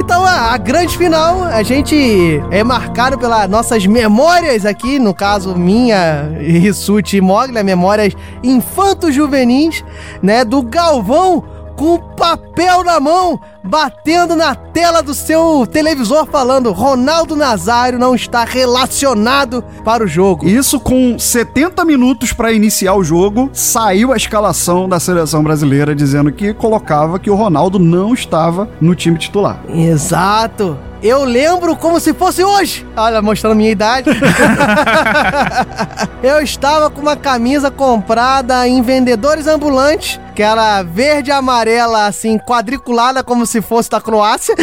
[0.00, 5.54] Então a, a grande final, a gente é marcado pelas nossas memórias aqui, no caso
[5.54, 9.84] minha, Rissuti e Mogli, memórias infanto-juvenis,
[10.22, 11.44] né, do Galvão
[11.76, 18.42] com papel na mão, batendo na tela do seu televisor falando Ronaldo Nazário não está
[18.42, 20.48] relacionado para o jogo.
[20.48, 26.32] Isso com 70 minutos pra iniciar o jogo, saiu a escalação da seleção brasileira dizendo
[26.32, 29.60] que colocava que o Ronaldo não estava no time titular.
[29.68, 30.78] Exato.
[31.02, 32.86] Eu lembro como se fosse hoje.
[32.96, 34.10] Olha, mostrando minha idade.
[36.22, 42.36] eu estava com uma camisa comprada em vendedores ambulantes, que era verde e amarela, assim,
[42.36, 44.54] quadriculada, como se fosse da Croácia.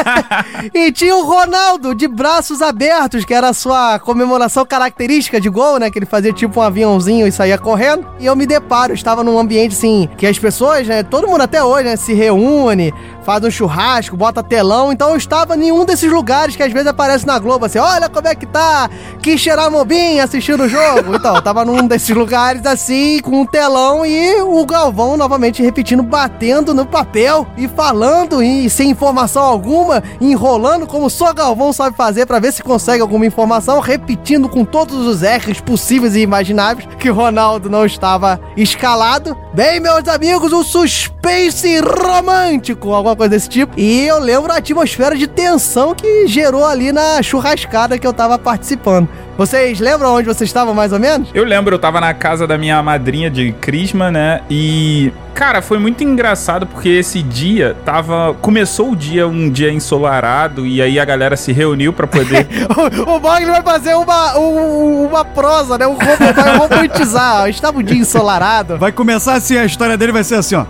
[0.72, 5.78] e tinha o Ronaldo de braços abertos, que era a sua comemoração característica de gol,
[5.78, 5.90] né?
[5.90, 8.06] Que ele fazia tipo um aviãozinho e saía correndo.
[8.18, 11.02] E eu me deparo, eu estava num ambiente assim, que as pessoas, né?
[11.02, 11.96] Todo mundo até hoje, né?
[11.96, 12.92] Se reúne,
[13.24, 14.92] faz um churrasco, bota telão.
[14.92, 18.08] Então eu estava em um desses lugares que às vezes aparece na Globo, assim, olha
[18.08, 18.88] como é que tá,
[19.22, 21.14] que cheirar mobim assistindo o jogo.
[21.14, 26.02] Então, eu tava num desses lugares assim, com um telão e o Galvão novamente repetindo,
[26.02, 32.26] batendo no papel e falando e sem informação alguma, enrolando como só Galvão sabe fazer
[32.26, 37.08] pra ver se consegue alguma informação, repetindo com todos os R's possíveis e imagináveis que
[37.08, 39.36] Ronaldo não estava escalado.
[39.52, 43.72] Bem, meus amigos, um suspense romântico, alguma coisa desse tipo.
[43.78, 48.38] E eu lembro a atmosfera de tensão que gerou ali na churrascada que eu tava
[48.38, 49.08] participando.
[49.36, 51.28] Vocês lembram onde vocês estavam mais ou menos?
[51.34, 54.40] Eu lembro, eu tava na casa da minha madrinha de Crisma, né?
[54.48, 55.12] E.
[55.34, 58.32] Cara, foi muito engraçado porque esse dia tava.
[58.40, 62.46] Começou o dia, um dia ensolarado, e aí a galera se reuniu pra poder.
[63.06, 65.86] o, o Mogli vai fazer uma, um- uma prosa, né?
[65.88, 67.48] Um rom- vai romantizar.
[67.48, 68.78] Estava um dia ensolarado.
[68.78, 70.64] Vai começar assim, a história dele vai ser assim, ó.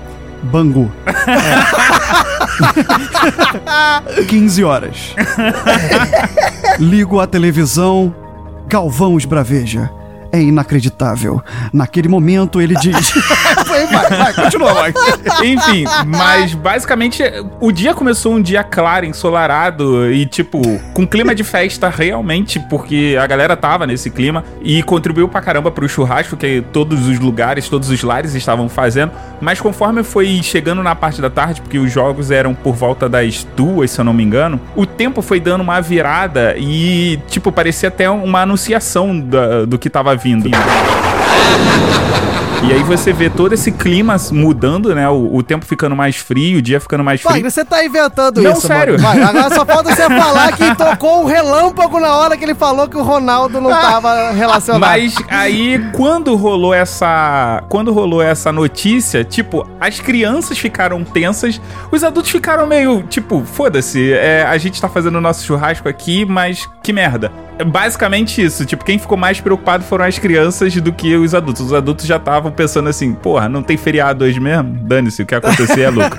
[0.44, 0.90] Bangu.
[4.28, 5.14] 15 horas.
[6.78, 8.14] Ligo a televisão,
[8.68, 9.90] Galvão esbraveja.
[10.32, 11.40] É inacreditável.
[11.72, 13.12] Naquele momento ele diz.
[13.74, 14.94] vai, vai, vai, continua, vai.
[15.44, 17.22] Enfim, mas basicamente
[17.60, 20.60] o dia começou um dia claro, ensolarado e tipo,
[20.92, 25.70] com clima de festa realmente, porque a galera tava nesse clima e contribuiu pra caramba
[25.70, 29.12] pro churrasco que todos os lugares, todos os lares estavam fazendo.
[29.40, 33.46] Mas conforme foi chegando na parte da tarde, porque os jogos eram por volta das
[33.56, 37.88] duas, se eu não me engano, o tempo foi dando uma virada e, tipo, parecia
[37.88, 40.48] até uma anunciação da- do que tava vindo.
[42.66, 45.06] E aí você vê todo esse clima mudando, né?
[45.10, 47.34] O, o tempo ficando mais frio, o dia ficando mais frio.
[47.34, 48.98] Mogli, você tá inventando Não, isso, sério.
[48.98, 52.88] Vai, agora só falta você falar que tocou um relâmpago na hora que ele falou
[52.88, 54.80] que o Ronaldo não tava relacionado.
[54.80, 57.62] Mas aí, quando rolou essa.
[57.68, 61.60] Quando rolou essa notícia, tipo, as crianças ficaram tensas,
[61.92, 66.24] os adultos ficaram meio, tipo, foda-se, é, a gente tá fazendo o nosso churrasco aqui,
[66.24, 67.30] mas que merda.
[67.58, 68.64] É basicamente isso.
[68.66, 71.66] Tipo, quem ficou mais preocupado foram as crianças do que os adultos.
[71.66, 74.78] Os adultos já estavam pensando assim, porra, não tem feriado hoje mesmo?
[74.82, 76.16] Dane-se, o que acontecer é lucro.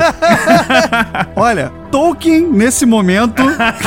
[1.36, 3.42] Olha, Tolkien, nesse momento,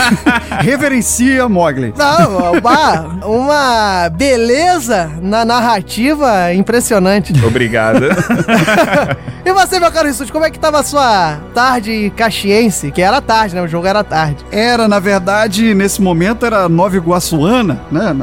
[0.60, 1.92] reverencia Mogli.
[1.96, 7.32] Não, uma, uma beleza na narrativa impressionante.
[7.44, 8.06] Obrigado.
[9.48, 12.90] E você, meu caro Rissuti, como é que tava a sua tarde caxiense?
[12.90, 13.62] Que era tarde, né?
[13.62, 14.44] O jogo era tarde.
[14.52, 18.14] Era, na verdade, nesse momento era Nova Iguaçuana, né?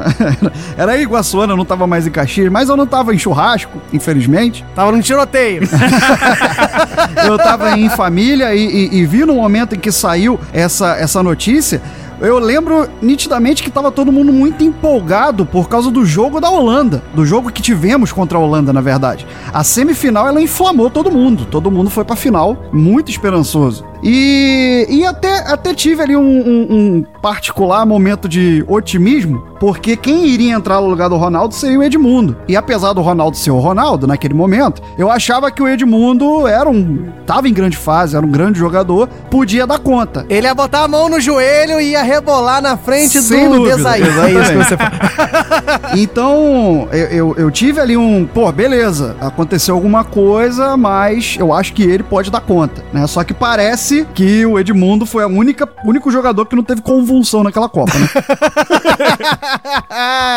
[0.76, 4.64] Era Iguaçuana, não tava mais em Caxias, mas eu não tava em churrasco, infelizmente.
[4.74, 5.62] Tava num tiroteio.
[7.26, 11.22] eu tava em família e, e- e vi no momento em que saiu essa, essa
[11.22, 11.82] notícia.
[12.20, 17.02] Eu lembro nitidamente que tava todo mundo muito empolgado por causa do jogo da Holanda,
[17.14, 19.26] do jogo que tivemos contra a Holanda, na verdade.
[19.52, 23.84] A semifinal ela inflamou todo mundo, todo mundo foi pra final, muito esperançoso.
[24.02, 30.26] E, e até, até tive ali um, um- um particular momento de otimismo, porque quem
[30.28, 32.36] iria entrar no lugar do Ronaldo seria o Edmundo.
[32.46, 36.68] E apesar do Ronaldo ser o Ronaldo naquele momento, eu achava que o Edmundo era
[36.68, 37.06] um.
[37.26, 40.24] tava em grande fase, era um grande jogador, podia dar conta.
[40.28, 43.76] Ele ia botar a mão no joelho e ia rebolar na frente Sem do dúvida,
[43.76, 44.02] Desaí.
[44.02, 44.92] É isso que você fala.
[45.96, 51.72] Então, eu, eu, eu tive ali um, pô, beleza, aconteceu alguma coisa, mas eu acho
[51.72, 53.06] que ele pode dar conta, né?
[53.06, 57.68] Só que parece que o Edmundo foi única, único jogador que não teve convulsão naquela
[57.68, 58.08] Copa, né?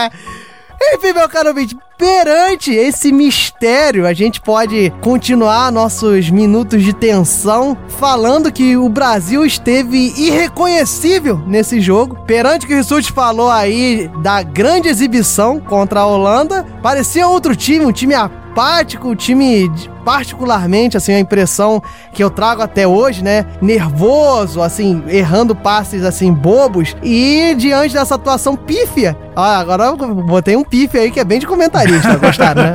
[0.82, 7.78] Enfim, meu caro ouvinte, perante esse mistério, a gente pode continuar nossos minutos de tensão
[8.00, 12.16] falando que o Brasil esteve irreconhecível nesse jogo.
[12.26, 17.56] Perante o que o Rissuti falou aí da grande exibição contra a Holanda, parecia outro
[17.56, 19.70] time, um time apático, um time
[20.04, 21.82] particularmente, assim, a impressão
[22.14, 23.46] que eu trago até hoje, né?
[23.62, 26.96] Nervoso, assim, errando passes, assim, bobos.
[27.04, 31.40] E diante dessa atuação pífia, ó, agora eu botei um pífio aí que é bem
[31.40, 32.74] de comentarista, gostaram, né?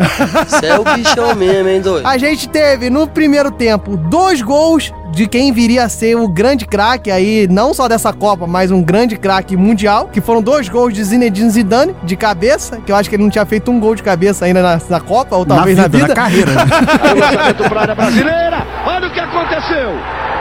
[0.48, 2.06] Você é o bichão mesmo, hein, doido?
[2.06, 6.66] A gente teve no primeiro tempo dois gols de quem viria a ser o grande
[6.66, 10.92] craque aí, não só dessa Copa, mas um grande craque mundial, que foram dois gols
[10.92, 13.94] de Zinedine Zidane, de cabeça, que eu acho que ele não tinha feito um gol
[13.94, 16.08] de cabeça ainda na, na Copa, ou talvez na vida.
[16.08, 16.52] Na carreira.
[16.52, 16.64] né?
[17.24, 18.66] o lançamento para a área brasileira.
[18.86, 19.90] Olha o que aconteceu.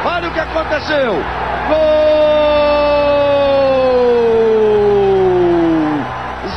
[0.06, 1.14] Olha o que aconteceu.
[1.70, 1.78] Gol!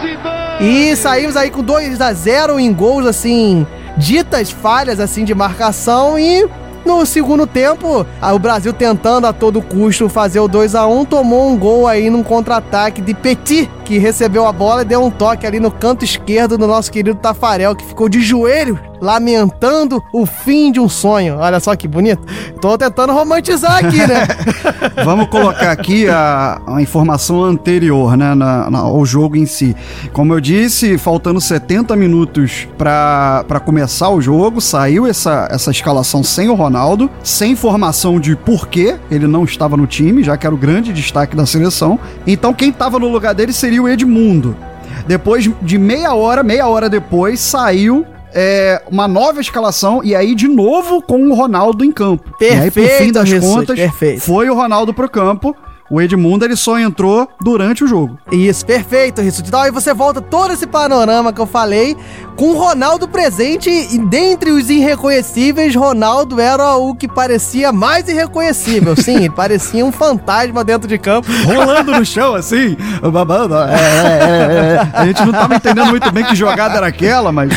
[0.00, 0.90] Zidane!
[0.92, 6.18] E saímos aí com 2 a 0 em gols, assim, ditas falhas, assim, de marcação
[6.18, 6.48] e...
[6.84, 11.48] No segundo tempo, o Brasil tentando a todo custo fazer o 2 a 1 tomou
[11.48, 15.46] um gol aí num contra-ataque de Petit, que recebeu a bola e deu um toque
[15.46, 20.72] ali no canto esquerdo do nosso querido Tafarel, que ficou de joelho, lamentando o fim
[20.72, 21.36] de um sonho.
[21.38, 22.22] Olha só que bonito.
[22.60, 24.26] Tô tentando romantizar aqui, né?
[25.04, 29.76] Vamos colocar aqui a, a informação anterior, né, na- na- ao jogo em si.
[30.12, 36.48] Como eu disse, faltando 70 minutos pra começar o jogo, saiu essa, essa escalação sem
[36.48, 40.54] o Ronaldo, sem informação de por que ele não estava no time, já que era
[40.54, 41.98] o grande destaque da seleção.
[42.26, 44.56] Então quem estava no lugar dele seria o Edmundo.
[45.06, 48.04] Depois de meia hora, meia hora depois, saiu
[48.34, 52.34] é, uma nova escalação e aí de novo com o Ronaldo em campo.
[52.40, 54.20] e aí, por fim Perfeito, das Jesus, contas, perfeito.
[54.20, 55.56] foi o Ronaldo pro campo.
[55.88, 58.18] O Edmundo ele só entrou durante o jogo.
[58.32, 59.48] Isso, perfeito, Rissuti.
[59.48, 61.96] Então aí você volta todo esse panorama que eu falei
[62.36, 68.94] com o Ronaldo presente e dentre os irreconhecíveis, Ronaldo era o que parecia mais irreconhecível.
[69.00, 71.28] Sim, ele parecia um fantasma dentro de campo.
[71.44, 72.76] Rolando no chão, assim,
[73.10, 73.54] babando.
[73.54, 74.88] É, é, é, é.
[74.92, 77.50] A gente não tava entendendo muito bem que jogada era aquela, mas.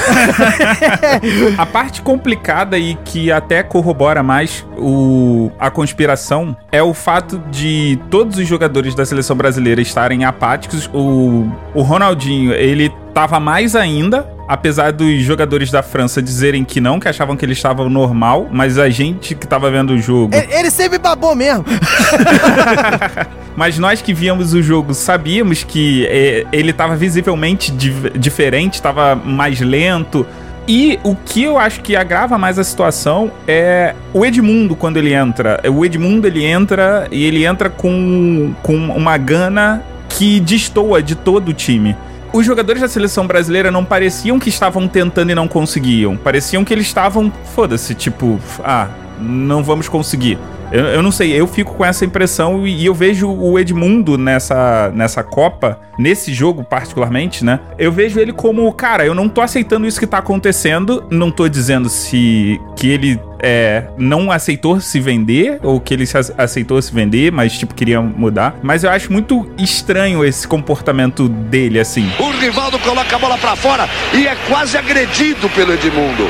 [1.57, 7.99] A parte complicada e que até corrobora mais o, a conspiração é o fato de
[8.09, 10.89] todos os jogadores da seleção brasileira estarem apáticos.
[10.93, 14.38] O, o Ronaldinho, ele tava mais ainda.
[14.51, 18.79] Apesar dos jogadores da França dizerem que não, que achavam que ele estava normal, mas
[18.79, 20.35] a gente que tava vendo o jogo.
[20.35, 21.63] Ele, ele sempre babou mesmo.
[23.55, 29.15] Mas nós que víamos o jogo sabíamos que é, ele estava visivelmente di- diferente, estava
[29.15, 30.25] mais lento.
[30.67, 35.13] E o que eu acho que agrava mais a situação é o Edmundo quando ele
[35.13, 35.59] entra.
[35.69, 41.49] O Edmundo ele entra e ele entra com, com uma gana que destoa de todo
[41.49, 41.95] o time.
[42.31, 46.15] Os jogadores da seleção brasileira não pareciam que estavam tentando e não conseguiam.
[46.15, 48.87] Pareciam que eles estavam, foda-se, tipo, ah,
[49.19, 50.37] não vamos conseguir.
[50.71, 54.17] Eu, eu não sei, eu fico com essa impressão e, e eu vejo o Edmundo
[54.17, 57.59] nessa, nessa Copa, nesse jogo particularmente, né?
[57.77, 61.49] Eu vejo ele como, cara, eu não tô aceitando isso que tá acontecendo, não tô
[61.49, 66.79] dizendo se que ele é, não aceitou se vender ou que ele se ace- aceitou
[66.81, 68.55] se vender, mas tipo queria mudar.
[68.61, 72.07] Mas eu acho muito estranho esse comportamento dele assim.
[72.19, 76.29] O Rivaldo coloca a bola pra fora e é quase agredido pelo Edmundo.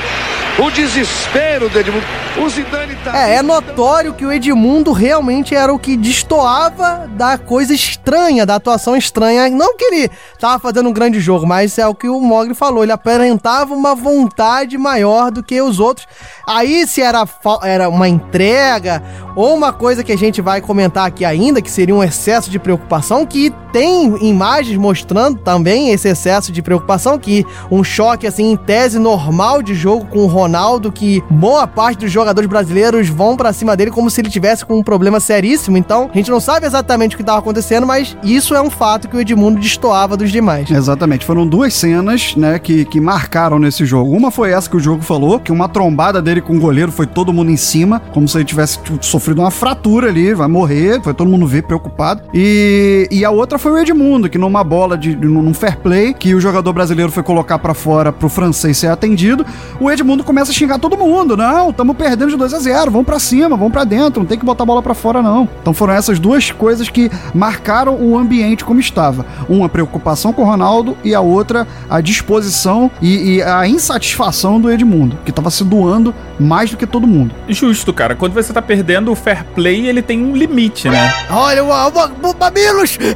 [0.61, 2.05] O desespero do Edmundo.
[2.37, 3.17] O Zidane tá.
[3.17, 8.55] É, é notório que o Edmundo realmente era o que destoava da coisa estranha, da
[8.55, 9.49] atuação estranha.
[9.49, 12.83] Não que ele tava fazendo um grande jogo, mas é o que o Mogli falou.
[12.83, 16.05] Ele aparentava uma vontade maior do que os outros.
[16.45, 17.25] Aí, se era,
[17.63, 19.01] era uma entrega
[19.37, 22.59] ou uma coisa que a gente vai comentar aqui ainda, que seria um excesso de
[22.59, 28.57] preocupação, que tem imagens mostrando também esse excesso de preocupação, que um choque, assim, em
[28.57, 30.48] tese normal de jogo com o Ronaldo,
[30.91, 34.79] que boa parte dos jogadores brasileiros vão pra cima dele como se ele tivesse com
[34.79, 35.77] um problema seríssimo.
[35.77, 39.07] Então, a gente não sabe exatamente o que tava acontecendo, mas isso é um fato
[39.07, 40.69] que o Edmundo destoava dos demais.
[40.69, 44.15] Exatamente, foram duas cenas, né, que, que marcaram nesse jogo.
[44.15, 47.05] Uma foi essa que o jogo falou, que uma trombada dele com o goleiro foi
[47.05, 51.01] todo mundo em cima, como se ele tivesse tipo, sofrido uma fratura ali, vai morrer,
[51.01, 52.23] foi todo mundo ver preocupado.
[52.33, 56.33] E, e a outra foi o Edmundo, que numa bola de num fair play, que
[56.33, 59.45] o jogador brasileiro foi colocar pra fora pro francês ser atendido,
[59.79, 61.35] o Edmundo começa a xingar todo mundo.
[61.35, 64.39] Não, estamos perdendo de 2 a 0, vamos pra cima, vamos pra dentro, não tem
[64.39, 65.49] que botar a bola pra fora não.
[65.61, 69.25] Então foram essas duas coisas que marcaram o ambiente como estava.
[69.49, 74.61] Uma a preocupação com o Ronaldo e a outra a disposição e, e a insatisfação
[74.61, 77.35] do Edmundo, que tava se doando mais do que todo mundo.
[77.49, 78.15] Justo, cara.
[78.15, 81.13] Quando você tá perdendo o fair play, ele tem um limite, né?
[81.29, 82.97] Olha, o, o, o Babilos!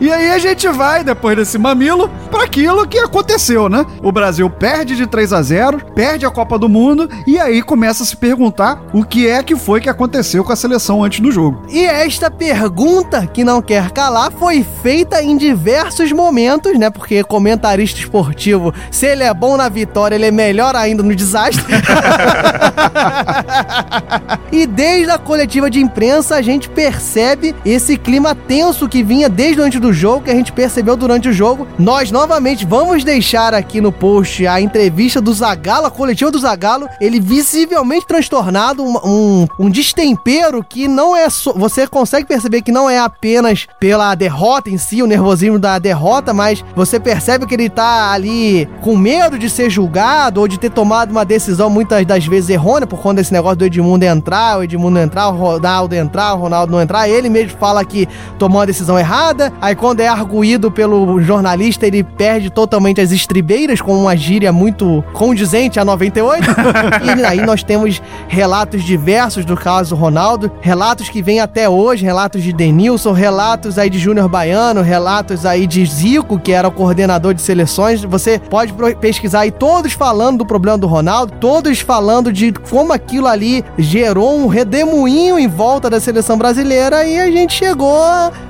[0.00, 3.84] E aí a gente vai, depois desse mamilo, para aquilo que aconteceu, né?
[4.02, 8.02] O Brasil perde de 3 a 0 perde a Copa do Mundo, e aí começa
[8.02, 11.30] a se perguntar o que é que foi que aconteceu com a seleção antes do
[11.30, 11.62] jogo.
[11.68, 16.90] E esta pergunta, que não quer calar, foi feita em diversos momentos, né?
[16.90, 21.64] Porque comentarista esportivo, se ele é bom na vitória, ele é melhor ainda no desastre.
[24.52, 29.60] e desde a coletiva de imprensa, a gente percebe esse clima tenso que vinha desde
[29.60, 31.66] antes do jogo, que a gente percebeu durante o jogo.
[31.78, 36.38] Nós novamente vamos deixar aqui aqui no post a entrevista do Zagalo, a coletiva do
[36.38, 41.52] Zagalo, ele visivelmente transtornado, um, um, um destempero que não é só.
[41.52, 46.34] Você consegue perceber que não é apenas pela derrota em si, o nervosismo da derrota,
[46.34, 50.70] mas você percebe que ele tá ali com medo de ser julgado ou de ter
[50.70, 54.64] tomado uma decisão muitas das vezes errônea, por conta desse negócio do Edmundo entrar, o
[54.64, 57.08] Edmundo entrar, o Ronaldo entrar, o Ronaldo não entrar.
[57.08, 58.08] Ele mesmo fala que
[58.38, 63.67] tomou uma decisão errada, aí quando é arguído pelo jornalista, ele perde totalmente as estribeiras
[63.76, 66.44] com uma gíria muito condizente a 98.
[67.18, 72.42] e aí nós temos relatos diversos do caso Ronaldo, relatos que vêm até hoje, relatos
[72.42, 77.34] de Denilson, relatos aí de Júnior Baiano, relatos aí de Zico, que era o coordenador
[77.34, 78.02] de seleções.
[78.02, 83.26] Você pode pesquisar aí todos falando do problema do Ronaldo, todos falando de como aquilo
[83.26, 87.98] ali gerou um redemoinho em volta da seleção brasileira e a gente chegou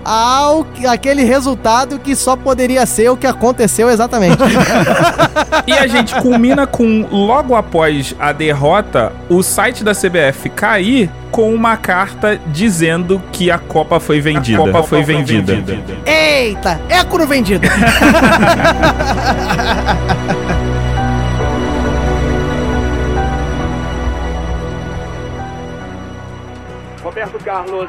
[0.05, 4.39] ao aquele resultado que só poderia ser o que aconteceu exatamente.
[5.66, 11.54] E a gente culmina com, logo após a derrota, o site da CBF cair com
[11.54, 14.62] uma carta dizendo que a Copa foi vendida.
[14.62, 15.52] A Copa foi vendida.
[16.06, 17.66] Eita, écuro vendido.
[27.02, 27.88] Roberto Carlos.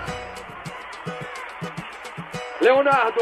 [2.61, 3.21] Leonardo.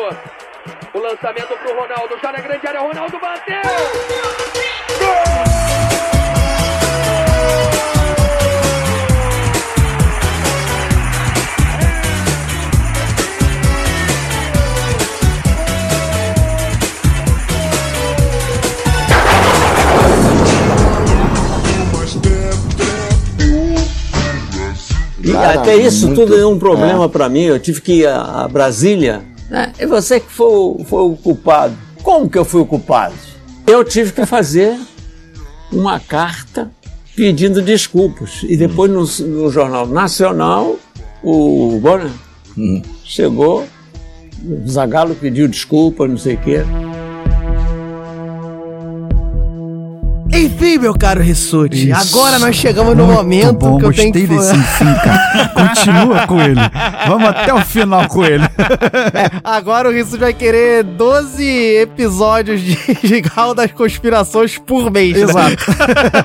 [0.94, 2.18] O lançamento pro Ronaldo.
[2.22, 3.62] Já na grande área, Ronaldo bateu!
[25.24, 27.08] E até isso muito- tudo é um problema é.
[27.08, 27.44] para mim.
[27.44, 29.22] Eu tive que ir a, a Brasília.
[29.50, 29.74] Né?
[29.80, 31.76] E você que foi, o- foi o culpado.
[32.04, 33.14] Como que eu fui o culpado?
[33.66, 34.80] Eu tive que fazer
[35.72, 36.72] uma carta
[37.16, 38.42] pedindo desculpas.
[38.44, 40.78] E depois no, no Jornal Nacional,
[41.24, 42.12] o Bonner
[43.04, 43.66] chegou,
[44.46, 46.60] o Zagalo pediu desculpa, não sei o quê.
[50.48, 54.34] Enfim, meu caro Rissuti, agora nós chegamos no momento bom, que eu tenho gostei que
[54.34, 55.50] desse enfim, cara.
[55.50, 56.62] Continua com ele.
[57.06, 58.44] Vamos até o final com ele.
[59.44, 65.14] Agora o Rissuti vai querer 12 episódios de Gigal das Conspirações por mês.
[65.16, 65.24] né?
[65.24, 65.66] Exato.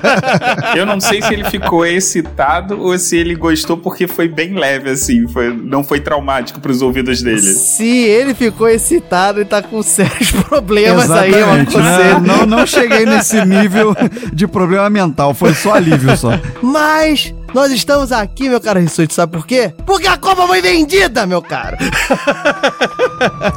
[0.75, 4.89] Eu não sei se ele ficou excitado ou se ele gostou porque foi bem leve,
[4.89, 5.27] assim.
[5.27, 7.41] Foi, não foi traumático pros ouvidos dele.
[7.41, 11.93] Se ele ficou excitado, ele tá com sérios problemas aí, eu Exatamente, né?
[11.93, 12.19] aconselho.
[12.21, 13.95] Não, não cheguei nesse nível
[14.33, 15.33] de problema mental.
[15.33, 16.31] Foi só alívio só.
[16.61, 19.73] Mas nós estamos aqui, meu caro Rissuti, sabe por quê?
[19.85, 21.77] Porque a Copa foi vendida, meu caro.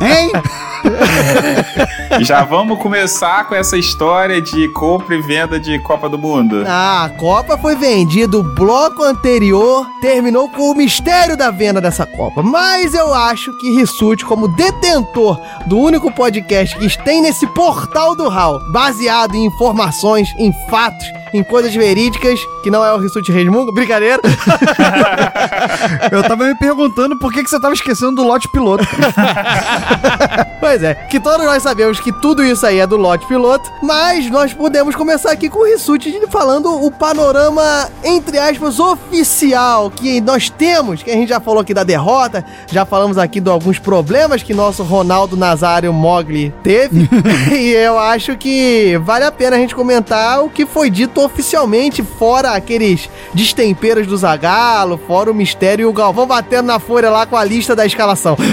[0.00, 0.30] Hein?
[2.20, 6.64] Já vamos começar com essa história de compra e venda de Copa do Mundo.
[6.66, 12.06] Ah, a Copa foi vendida, o bloco anterior terminou com o mistério da venda dessa
[12.06, 12.42] Copa.
[12.42, 18.28] Mas eu acho que Rissuti, como detentor do único podcast que tem nesse portal do
[18.30, 23.72] HAL, baseado em informações, em fatos, em coisas verídicas, que não é o Rissuti Resmungo,
[23.72, 24.20] brincadeira.
[26.10, 28.84] Eu tava me perguntando por que, que você tava esquecendo do lote piloto.
[30.58, 34.28] Pois é, que todos nós sabemos que tudo isso aí é do lote piloto, mas
[34.30, 40.48] nós podemos começar aqui com o Rissuti falando o panorama, entre aspas, oficial que nós
[40.48, 44.42] temos, que a gente já falou aqui da derrota, já falamos aqui de alguns problemas
[44.42, 47.08] que nosso Ronaldo Nazário Mogli teve,
[47.52, 52.02] e eu acho que vale a pena a gente comentar o que foi dito oficialmente,
[52.02, 57.26] fora aqueles destemperos do Zagalo, fora o mistério e o Galvão batendo na folha lá
[57.26, 58.36] com a lista da escalação.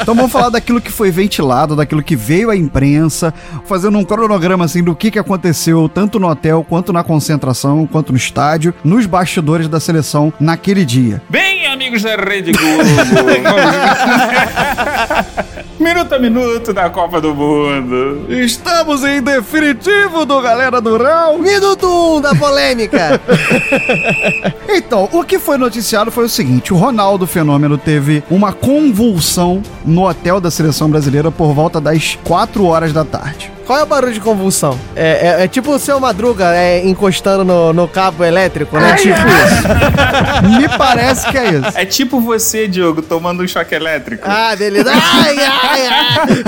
[0.00, 3.32] Então vamos falar daquilo que foi ventilado, daquilo que veio à imprensa,
[3.64, 8.12] fazendo um cronograma assim do que, que aconteceu tanto no hotel, quanto na concentração, quanto
[8.12, 11.22] no estádio, nos bastidores da seleção naquele dia.
[11.28, 12.82] Bem, amigos da Rede Globo,
[15.80, 18.26] minuto a minuto da Copa do Mundo.
[18.28, 21.38] Estamos em definitivo do Galera do Rão.
[21.38, 23.20] Minuto 1 um da polêmica.
[24.72, 30.08] Então, o que foi noticiado foi o seguinte: o Ronaldo Fenômeno teve uma convulsão no
[30.08, 33.50] hotel da seleção brasileira por volta das 4 horas da tarde.
[33.70, 34.76] Qual é o barulho de convulsão?
[34.96, 38.96] É, é- é tipo o seu Madruga é, encostando no, no cabo elétrico, né?
[38.96, 40.58] tipo isso.
[40.58, 41.78] Me parece que é isso.
[41.78, 44.24] É tipo você, Diogo, tomando um choque elétrico.
[44.26, 44.90] Ah, beleza.
[44.92, 46.44] Ai, ai, ai.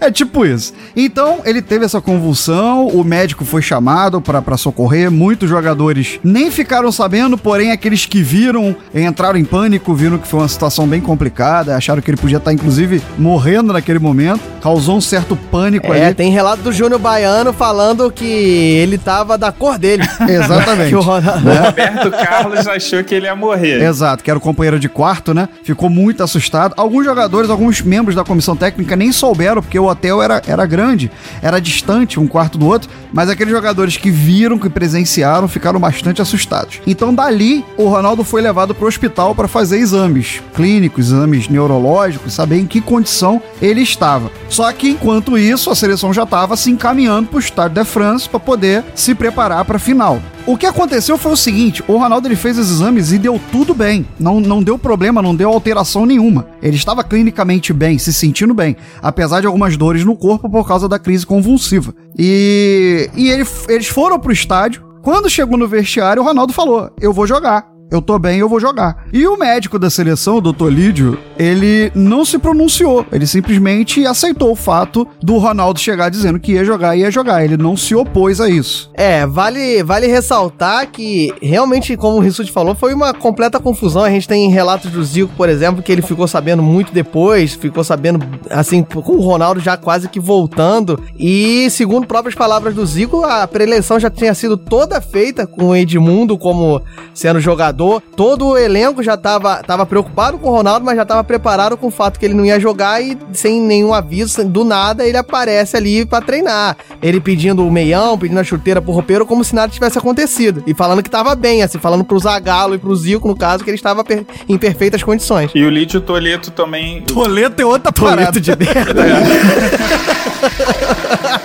[0.00, 0.72] É tipo isso.
[0.96, 6.90] Então, ele teve essa convulsão, o médico foi chamado pra socorrer, muitos jogadores nem ficaram
[6.90, 11.76] sabendo, porém aqueles que viram entraram em pânico, viram que foi uma situação bem complicada,
[11.76, 16.06] acharam que ele podia estar inclusive morrendo naquele momento, causou um certo pânico pânico É,
[16.06, 16.14] ali.
[16.14, 20.02] tem relato do Júnior Baiano falando que ele tava da cor dele.
[20.28, 20.88] Exatamente.
[20.90, 21.44] que o Ronaldo...
[21.44, 21.60] Né?
[21.66, 23.82] Roberto Carlos achou que ele ia morrer.
[23.82, 25.48] Exato, que era o companheiro de quarto, né?
[25.62, 26.74] Ficou muito assustado.
[26.76, 31.10] Alguns jogadores, alguns membros da comissão técnica nem souberam, porque o hotel era, era grande,
[31.42, 36.22] era distante um quarto do outro, mas aqueles jogadores que viram, que presenciaram, ficaram bastante
[36.22, 36.80] assustados.
[36.86, 42.32] Então, dali, o Ronaldo foi levado para o hospital para fazer exames clínicos, exames neurológicos,
[42.32, 44.30] saber em que condição ele estava.
[44.48, 48.28] Só que, enquanto isso, a seleção já estava se encaminhando para o Stade de France
[48.28, 50.20] para poder se preparar para a final.
[50.46, 53.74] O que aconteceu foi o seguinte: o Ronaldo ele fez os exames e deu tudo
[53.74, 54.06] bem.
[54.18, 56.46] Não, não deu problema, não deu alteração nenhuma.
[56.62, 60.88] Ele estava clinicamente bem, se sentindo bem, apesar de algumas dores no corpo por causa
[60.88, 61.94] da crise convulsiva.
[62.16, 64.82] E, e ele- eles foram pro estádio.
[65.02, 67.77] Quando chegou no vestiário, o Ronaldo falou: Eu vou jogar.
[67.90, 69.06] Eu tô bem, eu vou jogar.
[69.10, 70.68] E o médico da seleção, o Dr.
[70.68, 73.06] Lídio, ele não se pronunciou.
[73.10, 77.42] Ele simplesmente aceitou o fato do Ronaldo chegar dizendo que ia jogar e ia jogar.
[77.42, 78.90] Ele não se opôs a isso.
[78.92, 84.04] É, vale, vale ressaltar que realmente, como o Rissuti falou, foi uma completa confusão.
[84.04, 87.82] A gente tem relatos do Zico, por exemplo, que ele ficou sabendo muito depois, ficou
[87.82, 88.20] sabendo,
[88.50, 91.02] assim, com o Ronaldo já quase que voltando.
[91.18, 95.76] E, segundo próprias palavras do Zico, a preleção já tinha sido toda feita com o
[95.76, 96.82] Edmundo como
[97.14, 97.77] sendo jogador.
[98.16, 101.86] Todo o elenco já tava, tava preocupado com o Ronaldo, mas já tava preparado com
[101.86, 105.76] o fato que ele não ia jogar e sem nenhum aviso, do nada, ele aparece
[105.76, 106.76] ali pra treinar.
[107.02, 110.62] Ele pedindo o meião, pedindo a chuteira pro roupeiro, como se nada tivesse acontecido.
[110.66, 113.70] E falando que tava bem, assim, falando pro Zagalo e pro Zico, no caso, que
[113.70, 115.50] ele estava per- em perfeitas condições.
[115.54, 117.02] E o Lídio Toleto também.
[117.02, 119.02] Toleto é outra Toleto de merda.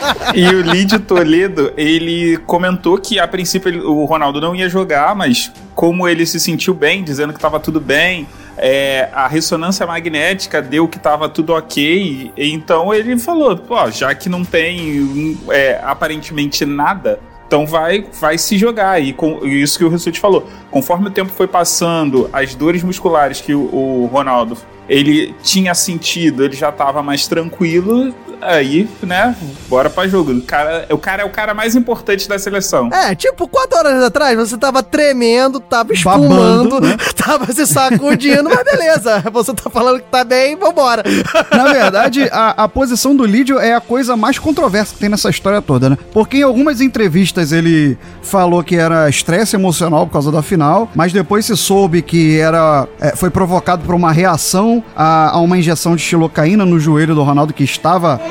[0.35, 5.15] E o Lídio Toledo, ele comentou que a princípio ele- o Ronaldo não ia jogar,
[5.15, 8.27] mas como ele se sentiu bem, dizendo que estava tudo bem,
[8.57, 14.29] é, a ressonância magnética deu que estava tudo ok, então ele falou, pô, já que
[14.29, 18.99] não tem é, aparentemente nada, então vai, vai se jogar.
[19.01, 20.47] E com isso que o Rissuti falou.
[20.71, 24.57] Conforme o tempo foi passando, as dores musculares que o, o Ronaldo
[24.87, 28.13] ele tinha sentido, ele já estava mais tranquilo.
[28.41, 29.33] Aí, né,
[29.69, 30.33] bora pra jogo.
[30.33, 32.89] O cara, o cara é o cara mais importante da seleção.
[32.91, 36.97] É, tipo, quatro horas atrás você tava tremendo, tava Babando, espumando, né?
[37.15, 41.03] tava se sacudindo, mas beleza, você tá falando que tá bem, vambora.
[41.55, 45.29] Na verdade, a, a posição do Lídio é a coisa mais controversa que tem nessa
[45.29, 45.97] história toda, né?
[46.11, 51.13] Porque em algumas entrevistas ele falou que era estresse emocional por causa da final, mas
[51.13, 55.95] depois se soube que era é, foi provocado por uma reação a, a uma injeção
[55.95, 58.21] de xilocaína no joelho do Ronaldo que estava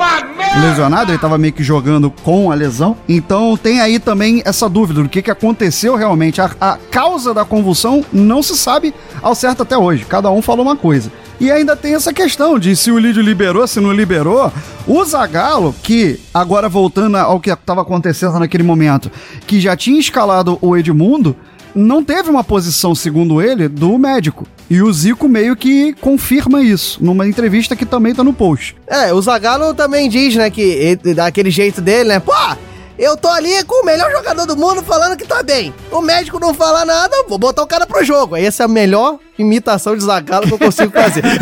[0.61, 2.97] lesionado, ele estava meio que jogando com a lesão.
[3.07, 6.41] Então tem aí também essa dúvida do que, que aconteceu realmente.
[6.41, 10.05] A, a causa da convulsão não se sabe ao certo até hoje.
[10.05, 11.11] Cada um falou uma coisa.
[11.39, 14.51] E ainda tem essa questão de se o Lídio liberou, se não liberou.
[14.87, 19.11] O Zagallo, que agora voltando ao que estava acontecendo naquele momento,
[19.47, 21.35] que já tinha escalado o Edmundo,
[21.75, 24.47] não teve uma posição, segundo ele, do médico.
[24.69, 28.75] E o Zico meio que confirma isso, numa entrevista que também tá no post.
[28.87, 32.31] É, o Zagallo também diz, né, que ele- daquele jeito dele, né, pô,
[32.97, 35.73] eu tô ali com o melhor jogador do mundo falando que tá bem.
[35.91, 38.35] O médico não fala nada, vou botar o cara pro jogo.
[38.35, 41.23] Essa é a melhor imitação de Zagallo que eu consigo fazer.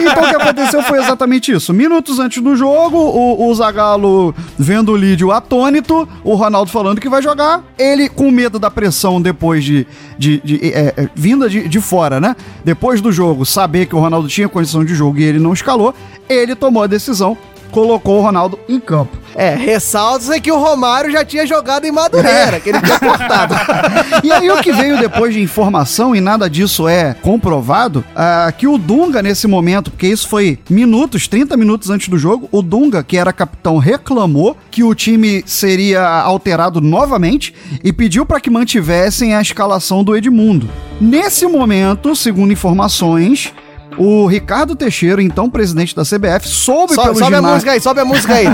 [0.00, 1.72] Então o que aconteceu foi exatamente isso.
[1.74, 7.08] Minutos antes do jogo, o, o Zagallo vendo o Lídio atônito, o Ronaldo falando que
[7.08, 9.86] vai jogar, ele com medo da pressão depois de.
[10.18, 12.34] de, de- é, é, vinda de, de fora, né?
[12.64, 15.94] Depois do jogo, saber que o Ronaldo tinha condição de jogo e ele não escalou,
[16.28, 17.36] ele tomou a decisão,
[17.70, 19.18] colocou o Ronaldo em campo.
[19.34, 23.54] É, ressaltos é que o Romário já tinha jogado em Madureira, que ele tinha cortado.
[24.22, 28.66] E aí o que veio depois de informação, e nada disso é comprovado, ah, que
[28.66, 33.02] o Dunga nesse momento, porque isso foi minutos, 30 minutos antes do jogo, o Dunga,
[33.02, 39.34] que era capitão, reclamou que o time seria alterado novamente e pediu para que mantivessem
[39.34, 40.68] a escalação do Edmundo.
[41.00, 43.52] Nesse momento, segundo informações,
[43.98, 47.80] o Ricardo Teixeira, então presidente da CBF, soube So- pelo sobe a ginásio- música aí,
[47.80, 48.46] sobe a música aí.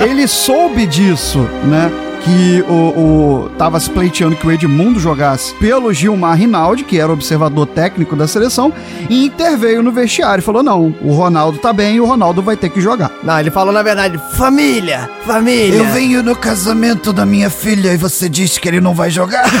[0.00, 1.90] ele soube disso, né?
[2.22, 7.12] Que o, o tava se pleiteando que o Edmundo jogasse pelo Gilmar Rinaldi, que era
[7.12, 8.72] observador técnico da seleção,
[9.08, 12.56] e interveio no vestiário e falou: não, o Ronaldo tá bem e o Ronaldo vai
[12.56, 13.10] ter que jogar.
[13.22, 15.76] Não, ele falou na verdade, família, família.
[15.76, 19.44] Eu venho no casamento da minha filha e você diz que ele não vai jogar?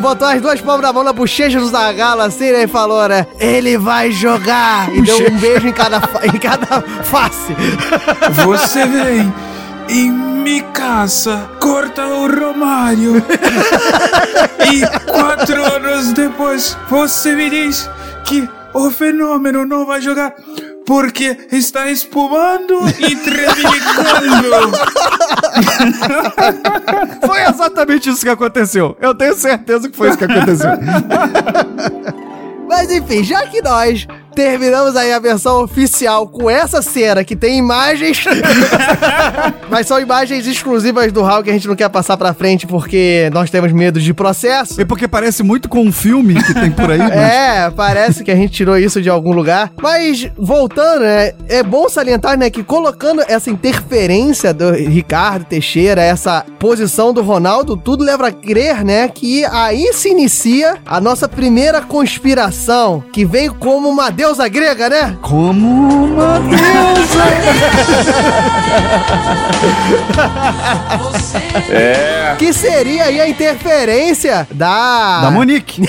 [0.00, 2.64] Botou as duas palmas da mão na bochecha do Zagallo assim, né?
[2.64, 3.26] E falou, né?
[3.38, 4.94] Ele vai jogar!
[4.94, 7.54] E deu um beijo em cada, em cada face.
[8.44, 9.32] Você vem
[9.88, 13.22] e me caça, corta o Romário.
[14.72, 17.88] e quatro anos depois, você me diz
[18.24, 20.34] que o fenômeno não vai jogar.
[20.86, 24.76] porque está espumando e tremelicando.
[27.26, 28.94] Foi exatamente isso que aconteceu.
[29.00, 30.70] Eu tenho certeza que foi isso que aconteceu.
[32.68, 37.58] Mas enfim, já que nós terminamos aí a versão oficial com essa cena que tem
[37.58, 38.24] imagens,
[39.70, 43.30] mas são imagens exclusivas do Hulk que a gente não quer passar pra frente porque
[43.32, 44.80] nós temos medo de processo.
[44.80, 47.12] E porque parece muito com um filme que tem por aí, mas...
[47.12, 49.72] É, parece que a gente tirou isso de algum lugar.
[49.80, 56.44] Mas, voltando, né, é bom salientar, né, que colocando essa interferência do Ricardo Teixeira, essa
[56.58, 61.80] posição do Ronaldo, tudo leva a crer, né, que aí se inicia a nossa primeira
[61.80, 65.18] conspiração, que vem como uma deusa grega, né?
[65.20, 67.24] Como uma deusa!
[71.70, 72.34] É.
[72.38, 75.20] Que seria aí a interferência da...
[75.22, 75.82] Da Monique.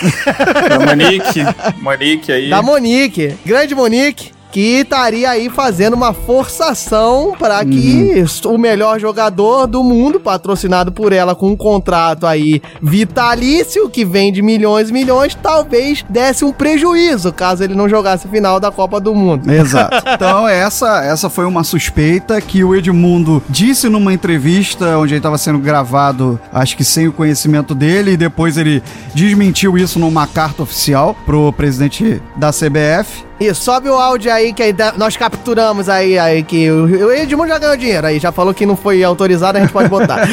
[0.70, 1.44] Da Monique.
[1.82, 2.50] Monique aí.
[2.50, 9.68] Da Monique, grande Monique, que estaria aí fazendo uma forçação para que o melhor jogador
[9.68, 15.36] do mundo, patrocinado por ela com um contrato aí vitalício, que vende milhões e milhões,
[15.36, 19.52] talvez desse um prejuízo caso ele não jogasse a final da Copa do Mundo.
[19.52, 20.06] Exato.
[20.16, 25.38] Então, essa, essa foi uma suspeita que o Edmundo disse numa entrevista onde ele estava
[25.38, 28.82] sendo gravado, acho que sem o conhecimento dele, e depois ele
[29.14, 33.26] desmentiu isso numa carta oficial pro presidente da CBF.
[33.40, 37.58] E sobe o áudio aí que aí nós capturamos aí, aí que o, Edmundo já
[37.60, 40.20] ganhou dinheiro aí, já falou que não foi autorizado, a gente pode botar.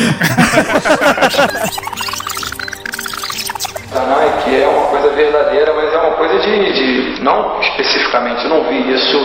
[3.93, 6.73] da Nike é uma coisa verdadeira, mas é uma coisa de,
[7.17, 9.19] de- não especificamente, eu não vi isso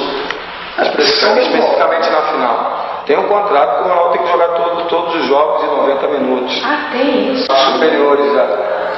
[0.81, 3.03] especificamente, especificamente na final.
[3.05, 6.07] Tem um contrato que o Ronaldo tem que jogar todo- todos os jogos em 90
[6.07, 6.61] minutos.
[6.65, 7.45] Ah, tem isso.
[7.51, 8.45] Os superiores da,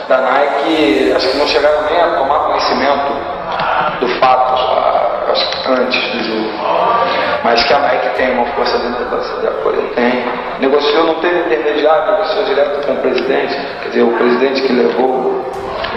[0.08, 3.39] da Nike, acho que não chegaram nem a tomar conhecimento
[4.00, 4.54] do fato,
[5.68, 6.50] antes do jogo.
[7.44, 10.26] Mas que a Nike tem uma força de negócio de apoio, tem.
[10.60, 15.50] Negociou, não teve intermediário, negociou direto com o presidente, quer dizer, o presidente que levou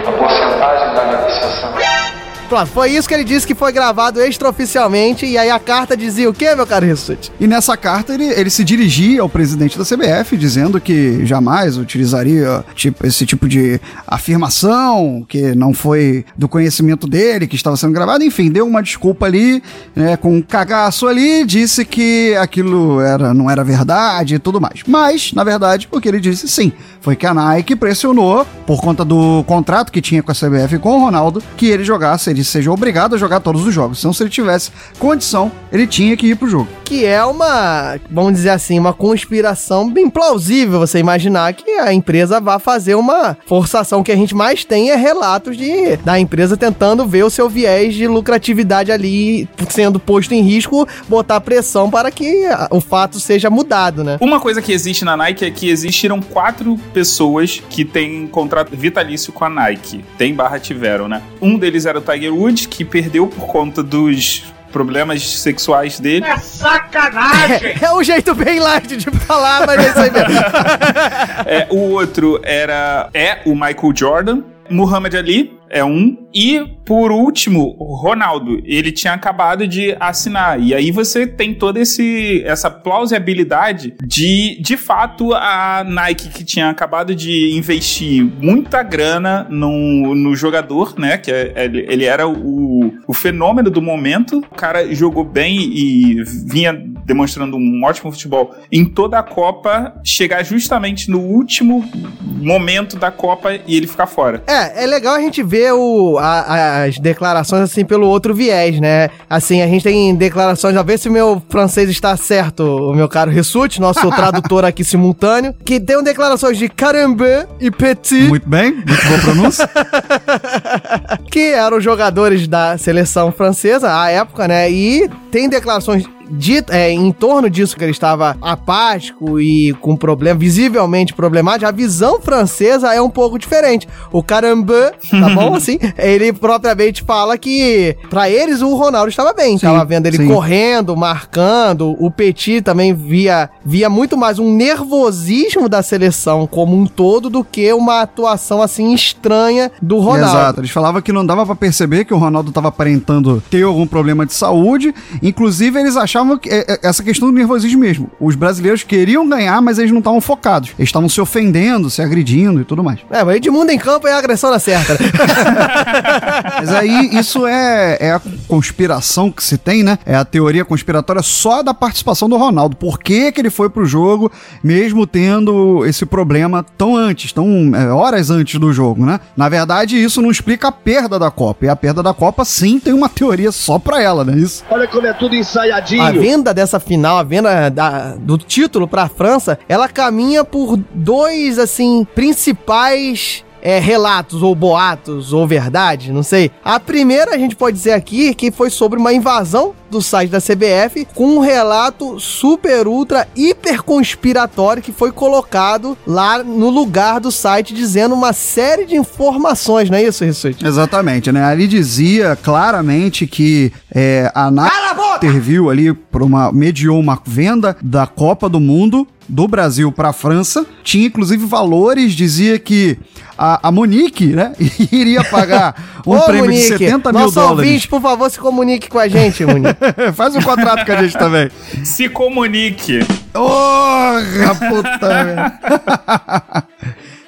[0.07, 2.22] a porcentagem da negociação.
[2.49, 6.29] Pronto, foi isso que ele disse que foi gravado extraoficialmente, e aí a carta dizia
[6.29, 7.31] o quê, meu caro Rissuti?
[7.39, 12.63] E nessa carta ele, ele se dirigia ao presidente da CBF, dizendo que jamais utilizaria
[12.75, 18.23] tipo, esse tipo de afirmação, que não foi do conhecimento dele, que estava sendo gravado.
[18.23, 19.63] Enfim, deu uma desculpa ali,
[19.95, 24.81] né, com um cagaço ali, disse que aquilo era, não era verdade e tudo mais.
[24.85, 26.71] Mas, na verdade, o que ele disse sim,
[27.03, 30.79] foi que a Nike pressionou, por conta do contrato que tinha com a CBF e
[30.79, 33.99] com o Ronaldo, que ele jogasse, ele seja obrigado a jogar todos os jogos.
[33.99, 36.69] Então, se ele tivesse condição, ele tinha que ir pro jogo.
[36.85, 42.39] Que é uma, vamos dizer assim, uma conspiração bem plausível você imaginar que a empresa
[42.39, 43.99] vá fazer uma forçação.
[43.99, 47.49] O que a gente mais tem é relatos de da empresa tentando ver o seu
[47.49, 53.49] viés de lucratividade ali sendo posto em risco, botar pressão para que o fato seja
[53.49, 54.17] mudado, né?
[54.21, 59.33] Uma coisa que existe na Nike é que existiram quatro pessoas que têm contrato vitalício
[59.33, 60.03] com a Nike.
[60.17, 61.21] Tem barra tiveram, né?
[61.41, 66.25] Um deles era o Tiger Woods, que perdeu por conta dos problemas sexuais dele.
[66.39, 67.73] sacanagem!
[67.83, 70.33] É, um jeito bem light de falar, mas é isso aí mesmo.
[71.45, 74.41] É, o outro era é o Michael Jordan.
[74.69, 76.17] Muhammad Ali é um.
[76.33, 78.61] E, por último, Ronaldo.
[78.63, 80.59] Ele tinha acabado de assinar.
[80.59, 86.69] E aí você tem toda esse, essa plausibilidade de, de fato, a Nike, que tinha
[86.69, 91.17] acabado de investir muita grana no, no jogador, né?
[91.17, 94.37] Que é- ele, ele era o, o fenômeno do momento.
[94.37, 99.93] O cara jogou bem e vinha demonstrando um ótimo futebol em toda a Copa.
[100.03, 101.83] Chegar justamente no último
[102.21, 104.43] momento da Copa e ele ficar fora.
[104.47, 109.09] É, é legal a gente ver o, a- as declarações assim pelo outro viés, né?
[109.29, 113.07] Assim, a gente tem declarações, a ver se o meu francês está certo, o meu
[113.07, 117.23] caro Rissuti, nosso tradutor aqui simultâneo, que tem declarações de Carambe
[117.59, 118.27] e Petit.
[118.29, 119.69] Muito bem, muito boa pronúncia.
[121.31, 124.69] que eram jogadores da seleção francesa à época, né?
[124.71, 126.05] E tem declarações
[126.37, 131.71] dito, é, em torno disso que ele estava apático e com problema, visivelmente problemático, a
[131.71, 133.87] visão francesa é um pouco diferente.
[134.11, 135.55] O Caramba, tá bom?
[135.55, 140.17] Assim, ele propriamente fala que pra eles o Ronaldo estava bem, Sim, estava vendo ele
[140.17, 140.27] sim.
[140.27, 141.95] correndo, marcando.
[141.99, 147.43] O Petit também via, via muito mais um nervosismo da seleção como um todo do
[147.43, 150.37] que uma atuação assim estranha do Ronaldo.
[150.37, 153.85] Exato, eles falavam que não dava pra perceber que o Ronaldo tava aparentando ter algum
[153.85, 154.93] problema de saúde.
[155.21, 158.09] Inclusive, eles achavam que é, é, essa questão do nervosismo mesmo.
[158.19, 160.71] Os brasileiros queriam ganhar, mas eles não estavam focados.
[160.77, 162.99] Eles estavam se ofendendo, se agredindo e tudo mais.
[163.09, 164.93] É, mas Edmundo em campo é a agressão na certa.
[164.93, 164.99] né?
[166.59, 169.97] Mas aí isso é, é conspiração que se tem, né?
[170.05, 172.75] É a teoria conspiratória só da participação do Ronaldo.
[172.75, 174.31] Por que, que ele foi pro jogo,
[174.63, 179.19] mesmo tendo esse problema tão antes, tão é, horas antes do jogo, né?
[179.35, 181.65] Na verdade, isso não explica a perda da Copa.
[181.65, 184.37] E a perda da Copa, sim, tem uma teoria só pra ela, né?
[184.37, 184.63] Isso.
[184.69, 186.02] Olha como é tudo ensaiadinho.
[186.07, 191.57] A venda dessa final, a venda da- do título pra França, ela caminha por dois,
[191.59, 193.43] assim, principais.
[193.63, 196.51] É, relatos ou boatos ou verdade, não sei.
[196.63, 200.41] A primeira a gente pode dizer aqui que foi sobre uma invasão do site da
[200.41, 207.31] CBF com um relato super ultra hiper conspiratório que foi colocado lá no lugar do
[207.31, 210.65] site dizendo uma série de informações, não é isso, Rissuti?
[210.65, 211.45] Exatamente, né?
[211.45, 214.73] Ali dizia claramente que é, a Nike
[215.17, 220.13] interviu ali por uma mediou uma venda da Copa do Mundo do Brasil para a
[220.13, 220.65] França.
[220.83, 222.97] Tinha inclusive valores, dizia que
[223.37, 224.53] a, a Monique, né,
[224.91, 227.57] iria pagar um Ô, prêmio de Monique, 70 mil nosso dólares.
[227.57, 229.75] ouvinte, por favor, se comunique com a gente, Monique.
[230.13, 231.49] Faz um contrato com a gente também.
[231.83, 232.99] Se comunique.
[233.31, 236.63] Porra, puta merda.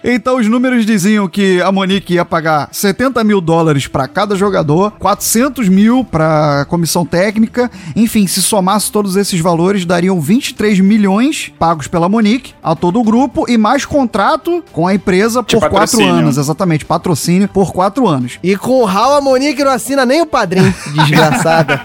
[0.07, 4.91] Então os números diziam que a Monique ia pagar 70 mil dólares para cada jogador,
[4.99, 11.87] 400 mil para comissão técnica, enfim, se somasse todos esses valores, dariam 23 milhões pagos
[11.87, 16.05] pela Monique a todo o grupo e mais contrato com a empresa De por quatro
[16.05, 18.37] anos, exatamente, patrocínio por quatro anos.
[18.43, 21.81] E com o Raul, a Monique não assina nem o padrinho, desgraçada.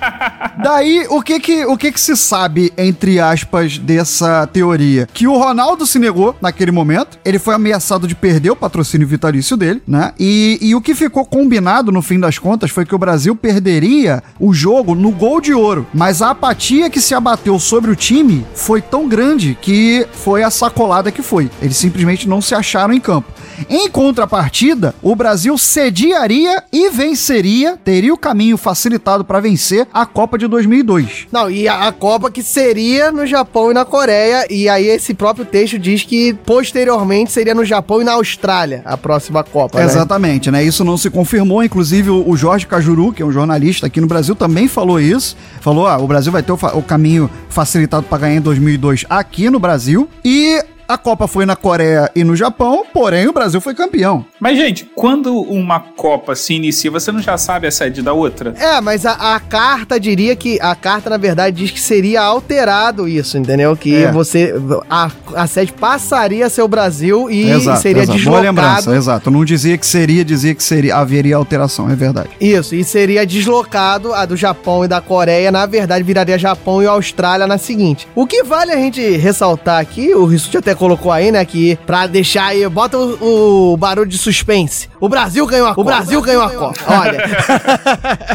[0.63, 5.09] Daí, o que que, o que que se sabe, entre aspas, dessa teoria?
[5.11, 9.57] Que o Ronaldo se negou naquele momento, ele foi ameaçado de perder o patrocínio vitalício
[9.57, 10.13] dele, né?
[10.19, 14.21] E, e o que ficou combinado, no fim das contas, foi que o Brasil perderia
[14.39, 15.87] o jogo no gol de ouro.
[15.95, 20.51] Mas a apatia que se abateu sobre o time foi tão grande que foi a
[20.51, 21.49] sacolada que foi.
[21.63, 23.33] Eles simplesmente não se acharam em campo.
[23.69, 30.39] Em contrapartida, o Brasil sediaria e venceria, teria o caminho facilitado para vencer a Copa
[30.39, 31.27] de 2002.
[31.31, 35.15] Não, e a, a Copa que seria no Japão e na Coreia, e aí esse
[35.15, 39.85] próprio texto diz que posteriormente seria no Japão na Austrália a próxima Copa, né?
[39.85, 40.63] Exatamente, né?
[40.63, 41.63] Isso não se confirmou.
[41.63, 45.37] Inclusive, o Jorge Cajuru, que é um jornalista aqui no Brasil, também falou isso.
[45.61, 49.51] Falou: ah, o Brasil vai ter o, o caminho facilitado para ganhar em 2002 aqui
[49.51, 50.09] no Brasil.
[50.25, 50.63] E
[50.93, 54.25] a Copa foi na Coreia e no Japão, porém o Brasil foi campeão.
[54.41, 58.55] Mas, gente, quando uma Copa se inicia, você não já sabe a sede da outra?
[58.59, 60.59] É, mas a, a carta diria que.
[60.61, 63.77] A carta, na verdade, diz que seria alterado isso, entendeu?
[63.77, 64.13] Que É.
[64.13, 64.55] você.
[64.89, 68.19] A, a sede passaria a ser o Brasil e exato, seria exato.
[68.25, 68.47] Boa deslocado.
[68.47, 69.31] lembrança, exato.
[69.31, 72.31] Não dizia que seria, dizia que seria, haveria alteração, é verdade.
[72.41, 76.87] Isso, e seria deslocado a do Japão e da Coreia, na verdade viraria Japão e
[76.87, 78.09] Austrália na seguinte.
[78.15, 82.07] O que vale a gente ressaltar aqui, o Rissuti até colocou aí, né, que pra
[82.07, 84.89] deixar aí, bota o, o barulho de suspense.
[85.01, 85.81] O Brasil ganhou a Copa.
[85.81, 86.81] O Brasil ganhou a Copa.
[86.87, 87.25] Olha.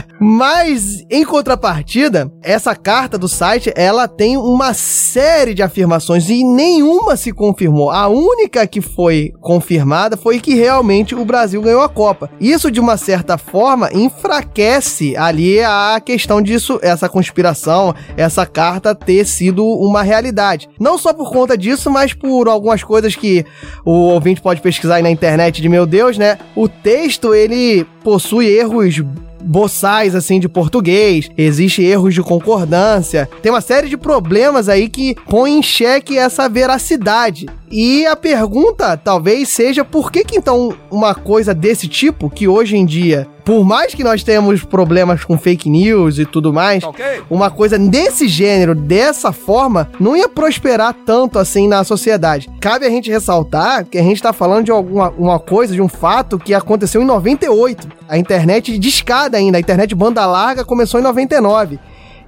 [0.20, 7.16] Mas, em contrapartida, essa carta do site, ela tem uma série de afirmações e nenhuma
[7.16, 7.92] se confirmou.
[7.92, 12.30] A única que foi confirmada foi que realmente o Brasil ganhou a Copa.
[12.40, 19.26] Isso, de uma certa forma, enfraquece ali a questão disso, essa conspiração, essa carta ter
[19.26, 20.70] sido uma realidade.
[20.80, 23.46] Não só por conta disso, mas por algumas coisas que
[23.86, 26.38] o ouvinte pode pesquisar aí na internet de meu Deus, né?
[26.56, 29.02] O texto, ele possui erros
[29.46, 35.16] boçais assim de português, existe erros de concordância, tem uma série de problemas aí que
[35.30, 37.46] põem em xeque essa veracidade.
[37.70, 42.76] E a pergunta talvez seja por que que então uma coisa desse tipo, que hoje
[42.76, 46.84] em dia, por mais que nós tenhamos problemas com fake news e tudo mais,
[47.30, 52.50] uma coisa desse gênero, dessa forma, não ia prosperar tanto assim na sociedade.
[52.60, 55.88] Cabe a gente ressaltar que a gente tá falando de alguma uma coisa, de um
[55.88, 57.88] fato que aconteceu em 98.
[58.10, 61.80] A internet de escada ainda, a internet banda larga começou em 99.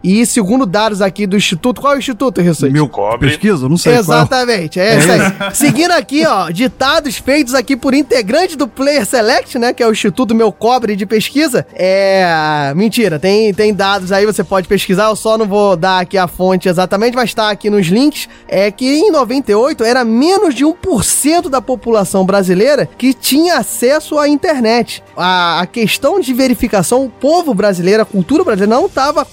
[0.04, 2.72] E segundo dados aqui do Instituto, qual é o Instituto, Rissuti?
[2.72, 2.88] Meu
[3.18, 3.68] pesquisa?
[3.68, 4.02] Não sei qual.
[4.02, 5.20] Exatamente, é, É isso aí.
[5.20, 5.34] isso?
[5.54, 9.92] Seguindo aqui, ó, ditados feitos aqui por integrante do Player Select, né, que é o
[9.92, 11.66] Instituto Meu Cobre de Pesquisa.
[11.74, 16.18] É, mentira, tem, tem dados aí, você pode pesquisar, eu só não vou dar aqui
[16.18, 20.64] a fonte exatamente, mas tá aqui nos links, é que em 98 era menos de
[20.64, 25.04] 1% da população brasileira que tinha acesso à internet.
[25.16, 29.26] A, a questão de verificação, o povo brasileiro, a cultura brasileira não estava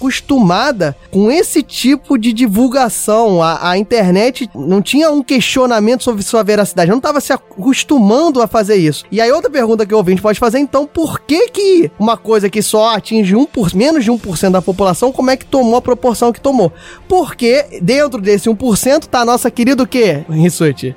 [0.55, 3.43] acostumada com esse tipo de divulgação.
[3.43, 8.47] A, a internet não tinha um questionamento sobre sua veracidade, não estava se acostumando a
[8.47, 9.05] fazer isso.
[9.11, 12.49] E aí outra pergunta que o ouvinte pode fazer, então, por que que uma coisa
[12.49, 15.83] que só atinge 1 por, menos de 1% da população, como é que tomou a
[15.83, 16.73] proporção que tomou?
[17.09, 20.95] Porque dentro desse 1% tá a nossa querida o quê, Rissuti?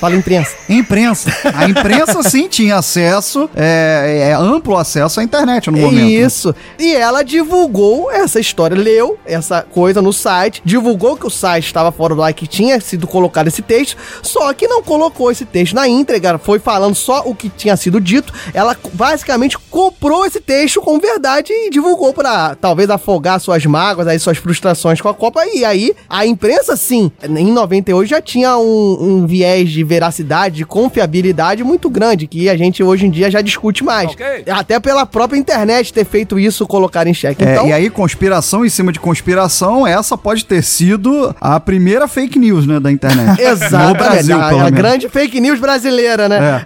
[0.00, 0.56] Fala imprensa.
[0.66, 1.30] Imprensa.
[1.54, 5.94] A imprensa sim tinha acesso, é, é, amplo acesso à internet no momento.
[5.94, 6.10] né?
[6.10, 6.54] Isso.
[6.78, 11.92] E ela divulgou essa história, leu essa coisa no site, divulgou que o site estava
[11.92, 15.74] fora do ar, que tinha sido colocado esse texto, só que não colocou esse texto
[15.74, 18.32] na íntegra, foi falando só o que tinha sido dito.
[18.54, 24.18] Ela basicamente comprou esse texto com verdade e divulgou para talvez afogar suas mágoas, aí
[24.18, 25.42] suas frustrações com a Copa.
[25.46, 30.64] E aí a imprensa, sim, em 98 já tinha um, um viés de veracidade, de
[30.64, 34.12] confiabilidade muito grande, que a gente hoje em dia já discute mais.
[34.48, 37.42] Até pela própria internet ter feito isso, colocar em xeque.
[37.44, 42.06] É, Então, e aí, conspiração em cima de conspiração, essa pode ter sido a primeira
[42.06, 43.40] fake news, né, da internet.
[43.40, 43.98] No Exatamente.
[43.98, 44.78] Brasil, a, pelo a menos.
[44.78, 46.62] grande fake news brasileira, né?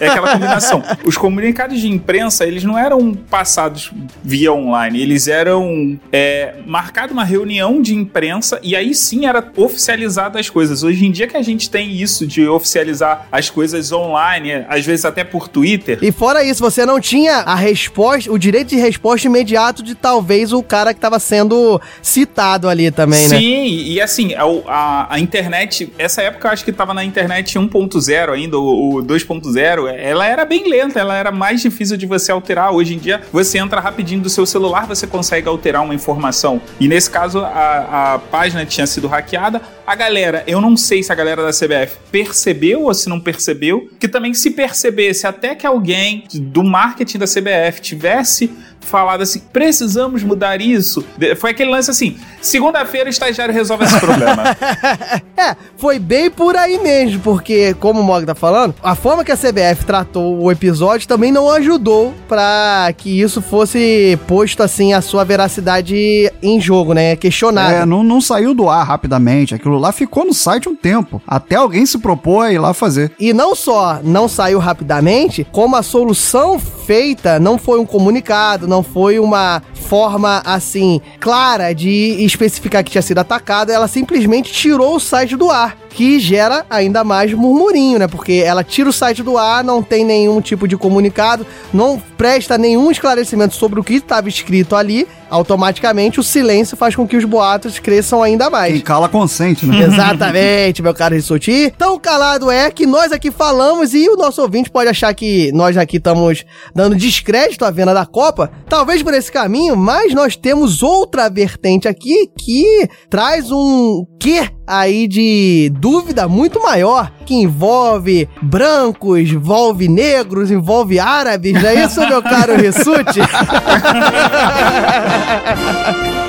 [0.00, 0.82] É aquela combinação.
[1.04, 3.90] Os comunicados de imprensa, eles não eram passados
[4.22, 10.38] via online, eles eram é, marcado uma reunião de imprensa e aí sim era oficializado
[10.38, 10.82] as coisas.
[10.82, 15.04] Hoje em dia que a gente tem isso de oficializar as coisas online, às vezes
[15.04, 15.98] até por Twitter.
[16.02, 20.52] E fora isso, você não tinha a resposta, o direito de resposta imediato de talvez
[20.52, 23.38] o cara que estava sendo citado ali também, né?
[23.38, 27.58] Sim, e assim, a, a, a internet, essa época eu acho que tava na internet
[27.58, 32.30] 1.0 ainda, o, o 2.0, ela era bem lenta, ela era mais difícil de você
[32.30, 32.72] alterar.
[32.72, 36.60] Hoje em dia, você entra rapidinho do seu celular, você consegue alterar uma informação.
[36.78, 39.60] E nesse caso, a, a página tinha sido hackeada.
[39.86, 43.90] A galera, eu não sei se a galera da CBF percebeu ou se não percebeu,
[43.98, 48.50] que também se percebesse até que alguém do marketing da CBF tivesse
[48.88, 51.04] falado assim, precisamos mudar isso.
[51.38, 54.42] Foi aquele lance assim, segunda-feira o estagiário resolve esse problema.
[55.38, 59.30] É, foi bem por aí mesmo, porque, como o Mog tá falando, a forma que
[59.30, 65.00] a CBF tratou o episódio também não ajudou pra que isso fosse posto assim, a
[65.00, 67.14] sua veracidade em jogo, né?
[67.14, 67.72] Questionado.
[67.72, 69.54] É, não, não saiu do ar rapidamente.
[69.54, 71.22] Aquilo lá ficou no site um tempo.
[71.24, 73.12] Até alguém se propor a ir lá fazer.
[73.18, 78.77] E não só não saiu rapidamente, como a solução feita não foi um comunicado, não
[78.82, 85.00] foi uma forma assim clara de especificar que tinha sido atacado, ela simplesmente tirou o
[85.00, 85.76] site do ar.
[85.90, 88.06] Que gera ainda mais murmurinho, né?
[88.06, 92.58] Porque ela tira o site do ar, não tem nenhum tipo de comunicado, não presta
[92.58, 95.06] nenhum esclarecimento sobre o que estava escrito ali.
[95.30, 98.72] Automaticamente o silêncio faz com que os boatos cresçam ainda mais.
[98.72, 99.82] Quem cala consente, né?
[99.82, 101.72] Exatamente, meu caro Rissuti.
[101.76, 105.76] Tão calado é que nós aqui falamos e o nosso ouvinte pode achar que nós
[105.76, 108.50] aqui estamos dando descrédito à venda da Copa.
[108.68, 115.06] Talvez por esse caminho, mas nós temos outra vertente aqui que traz um quê aí
[115.06, 122.22] de dúvida muito maior, que envolve brancos, envolve negros, envolve árabes, não é isso, meu
[122.22, 123.20] caro Rissuti?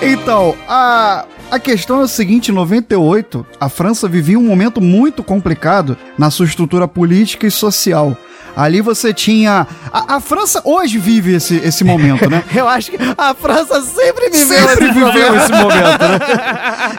[0.00, 5.24] Então, a, a questão é o seguinte: em 98, a França vivia um momento muito
[5.24, 8.16] complicado na sua estrutura política e social.
[8.58, 9.68] Ali você tinha.
[9.92, 12.42] A, a França hoje vive esse, esse momento, né?
[12.52, 15.36] Eu acho que a França sempre viveu Sempre esse viveu momento.
[15.36, 16.18] esse momento, né?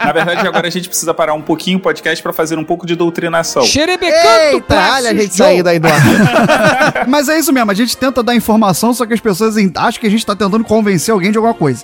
[0.02, 2.86] Na verdade, agora a gente precisa parar um pouquinho o podcast pra fazer um pouco
[2.86, 3.62] de doutrinação.
[4.54, 6.00] Eita, olha a gente saindo aí do ar.
[7.06, 10.06] Mas é isso mesmo, a gente tenta dar informação, só que as pessoas acham que
[10.06, 11.82] a gente tá tentando convencer alguém de alguma coisa.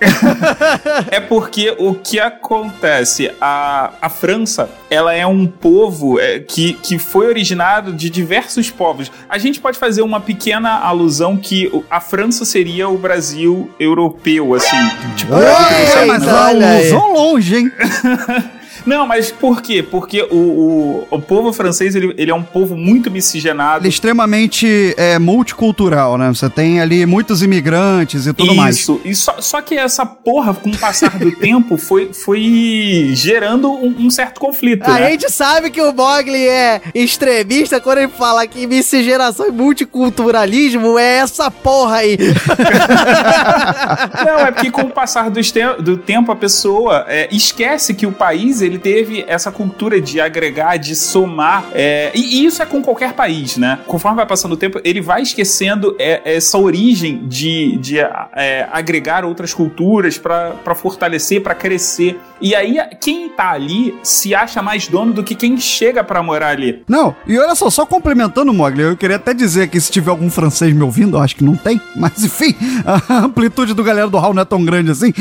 [1.10, 3.30] É porque o que acontece?
[3.40, 9.12] A, a França, ela é um povo é, que, que foi originado de diversos povos.
[9.28, 14.76] A gente pode fazer uma pequena alusão que a França seria o Brasil europeu, assim.
[15.16, 16.88] Tipo, o Brasil que É, tem- mas olha aí.
[16.90, 17.72] vão longe, hein?
[18.86, 19.82] Não, mas por quê?
[19.82, 23.80] Porque o, o, o povo francês, ele, ele é um povo muito miscigenado.
[23.80, 26.28] Ele é extremamente é, multicultural, né?
[26.28, 28.76] Você tem ali muitos imigrantes e tudo mais.
[28.76, 33.72] Isso, e só, só que essa porra, com o passar do tempo, foi, foi gerando
[33.72, 35.10] um, um certo conflito, A né?
[35.10, 41.18] gente sabe que o Mogli é extremista quando ele fala que miscigenação e multiculturalismo é
[41.18, 42.16] essa porra aí.
[44.24, 45.40] Não, é porque com o passar do,
[45.82, 50.76] do tempo a pessoa é, esquece que o país ele teve essa cultura de agregar,
[50.76, 51.64] de somar.
[51.74, 53.78] é, e, e isso é com qualquer país, né?
[53.86, 59.24] Conforme vai passando o tempo, ele vai esquecendo é, essa origem de, de é, agregar
[59.24, 62.18] outras culturas para fortalecer, para crescer.
[62.40, 66.48] E aí quem tá ali se acha mais dono do que quem chega para morar
[66.48, 66.82] ali.
[66.88, 70.30] Não, e olha só, só complementando Mogli, eu queria até dizer que se tiver algum
[70.30, 72.54] francês me ouvindo, eu acho que não tem, mas enfim,
[72.84, 75.12] a amplitude do galera do Hall não é tão grande assim.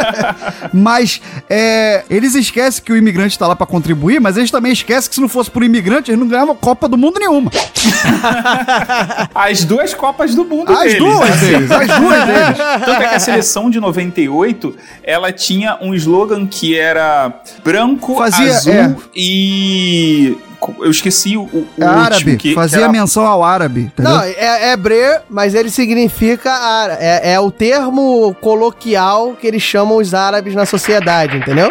[0.72, 5.08] mas é, eles esquecem que o imigrante tá lá pra contribuir, mas eles também esquecem
[5.08, 7.50] que se não fosse por imigrante, eles não ganhavam Copa do Mundo nenhuma.
[9.34, 10.98] As duas Copas do Mundo As deles.
[10.98, 11.36] duas né?
[11.36, 12.56] deles, as duas deles.
[12.84, 17.32] Tanto é que a seleção de 98, ela tinha um slogan que era
[17.64, 18.94] branco, Fazia- azul é.
[19.14, 20.38] e...
[20.80, 22.00] Eu esqueci o, o É último.
[22.00, 23.82] árabe, que, fazia que era- menção ao árabe.
[23.82, 24.10] entendeu?
[24.12, 26.50] Não, é, é bre, mas ele significa.
[26.50, 31.70] ára- É, é o termo coloquial que eles chamam os árabes na sociedade, entendeu?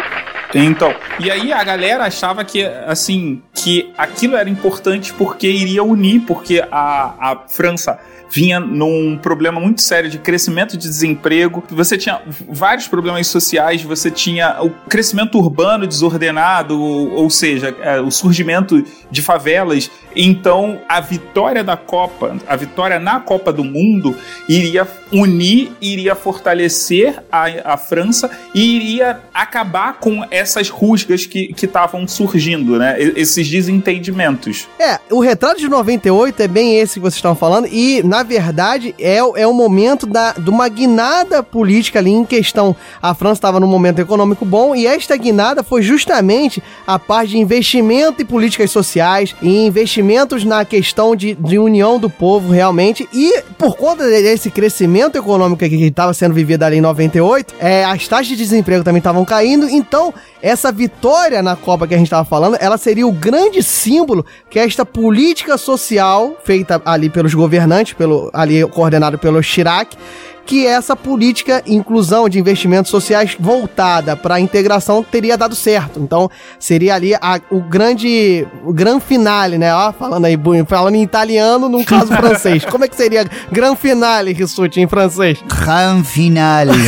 [0.58, 6.20] Então, e aí a galera achava que, assim, que aquilo era importante porque iria unir,
[6.20, 7.98] porque a, a França
[8.30, 14.10] vinha num problema muito sério de crescimento de desemprego, você tinha vários problemas sociais, você
[14.10, 19.90] tinha o crescimento urbano desordenado, ou, seja, é, o surgimento de favelas.
[20.14, 24.16] Então, a vitória da Copa, a vitória na Copa do Mundo,
[24.48, 32.08] iria unir, iria fortalecer a, a França e iria acabar com essas rusgas que estavam
[32.08, 32.96] surgindo, né?
[32.98, 34.66] Esses desentendimentos.
[34.78, 38.94] É, o retrato de 98 é bem esse que vocês estão falando, e na verdade
[38.98, 42.74] é, é o momento da, de uma guinada política ali em questão.
[43.00, 47.38] A França estava num momento econômico bom, e esta guinada foi justamente a parte de
[47.38, 53.42] investimento em políticas sociais, e investimentos na questão de, de união do povo realmente, e
[53.58, 58.28] por conta desse crescimento econômico que estava sendo vivido ali em 98, é, as taxas
[58.28, 60.12] de desemprego também estavam caindo, então
[60.42, 64.58] essa vitória na Copa que a gente estava falando, ela seria o grande símbolo que
[64.58, 69.96] esta política social feita ali pelos governantes, pelo ali coordenado pelo Chirac,
[70.44, 75.98] que essa política inclusão de investimentos sociais voltada para a integração teria dado certo.
[75.98, 76.30] Então,
[76.60, 79.74] seria ali a- o grande o gran finale, né?
[79.74, 80.38] Ó, falando aí,
[80.68, 82.64] falando em italiano, num caso francês.
[82.64, 85.42] Como é que seria gran finale, Rissuti, em francês?
[85.48, 86.70] Gran finale.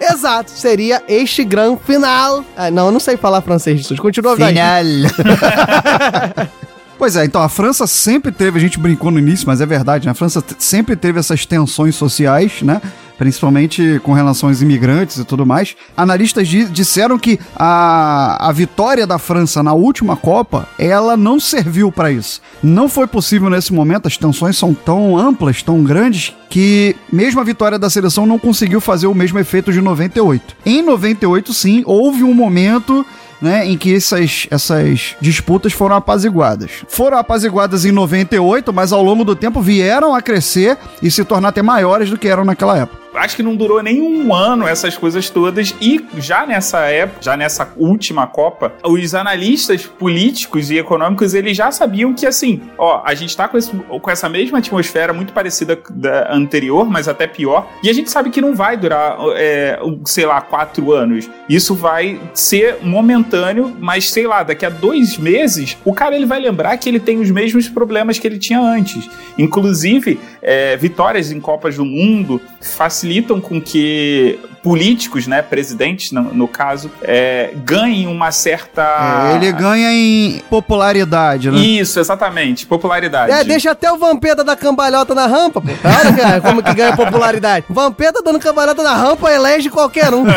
[0.00, 2.44] Exato, seria este gran final.
[2.56, 4.00] Ah, não, eu não sei falar francês, Rissuti.
[4.00, 4.58] Continua, velho.
[6.98, 10.06] Pois é, então a França sempre teve, a gente brincou no início, mas é verdade,
[10.06, 10.12] né?
[10.12, 12.80] A França sempre teve essas tensões sociais, né?
[13.18, 15.76] Principalmente com relação aos imigrantes e tudo mais.
[15.94, 21.92] Analistas di- disseram que a, a vitória da França na última Copa, ela não serviu
[21.92, 22.40] para isso.
[22.62, 27.44] Não foi possível nesse momento, as tensões são tão amplas, tão grandes, que mesmo a
[27.44, 30.56] vitória da seleção não conseguiu fazer o mesmo efeito de 98.
[30.64, 33.04] Em 98, sim, houve um momento
[33.40, 36.70] né, em que essas, essas disputas foram apaziguadas.
[36.88, 41.48] Foram apaziguadas em 98, mas ao longo do tempo vieram a crescer e se tornar
[41.48, 43.05] até maiores do que eram naquela época.
[43.16, 45.74] Acho que não durou nem um ano essas coisas todas.
[45.80, 51.70] E já nessa época, já nessa última Copa, os analistas políticos e econômicos eles já
[51.70, 55.78] sabiam que assim, ó, a gente tá com, esse- com essa mesma atmosfera muito parecida
[55.90, 57.68] da anterior, mas até pior.
[57.82, 61.28] E a gente sabe que não vai durar, é, sei lá, quatro anos.
[61.48, 66.40] Isso vai ser momentâneo, mas sei lá, daqui a dois meses, o cara ele vai
[66.40, 69.08] lembrar que ele tem os mesmos problemas que ele tinha antes.
[69.38, 73.05] Inclusive, é, vitórias em Copas do Mundo facilitam
[73.40, 79.30] com que políticos, né, presidentes no, no caso, é, ganhem uma certa.
[79.30, 81.58] É, ele ganha em popularidade, né?
[81.58, 83.30] Isso, exatamente, popularidade.
[83.30, 85.68] É, deixa até o Vampeta dar cambalhota na rampa, pô.
[85.68, 87.64] Olha cara, como que ganha popularidade.
[87.70, 90.24] Vampeta dando cambalhota na rampa elege qualquer um.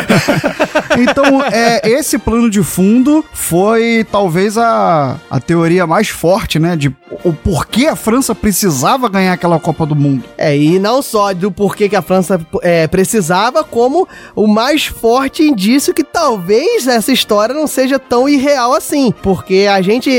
[0.98, 6.76] Então, é, esse plano de fundo foi talvez a, a teoria mais forte, né?
[6.76, 10.24] De o porquê a França precisava ganhar aquela Copa do Mundo.
[10.36, 15.42] É, e não só do porquê que a França é, precisava, como o mais forte
[15.42, 19.12] indício que talvez essa história não seja tão irreal assim.
[19.22, 20.10] Porque a gente,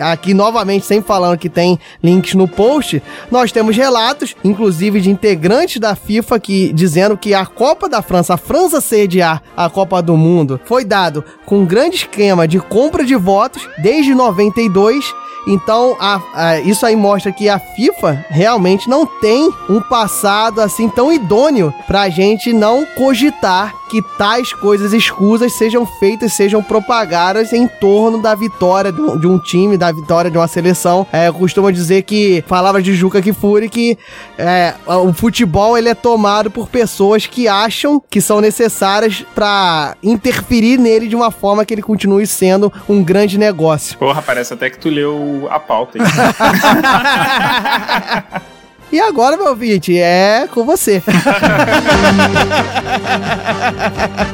[0.00, 5.80] aqui novamente, sempre falando que tem links no post, nós temos relatos, inclusive de integrantes
[5.80, 10.16] da FIFA, que dizendo que a Copa da França, a França sediar a Copa do
[10.16, 15.14] Mundo, foi dado com um grande esquema de compra de votos desde 92
[15.46, 20.88] então, a- a- isso aí mostra que a FIFA realmente não tem um passado assim
[20.88, 27.66] tão idôneo pra gente não cogitar que tais coisas escusas sejam feitas, sejam propagadas em
[27.66, 31.06] torno da vitória de um, de um time, da vitória de uma seleção.
[31.10, 33.96] É, costumo dizer que, palavras de Juca Kifuri, que
[34.36, 40.76] é, o futebol ele é tomado por pessoas que acham que são necessárias pra interferir
[40.78, 43.96] nele de uma forma que ele continue sendo um grande negócio.
[43.98, 45.98] Porra, parece até que tu leu a pauta.
[48.90, 51.02] E agora, meu ouvinte, é com você.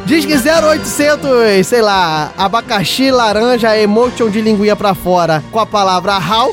[0.07, 6.19] Diz que 0800, sei lá, abacaxi, laranja, emotion de linguinha pra fora com a palavra
[6.19, 6.53] how.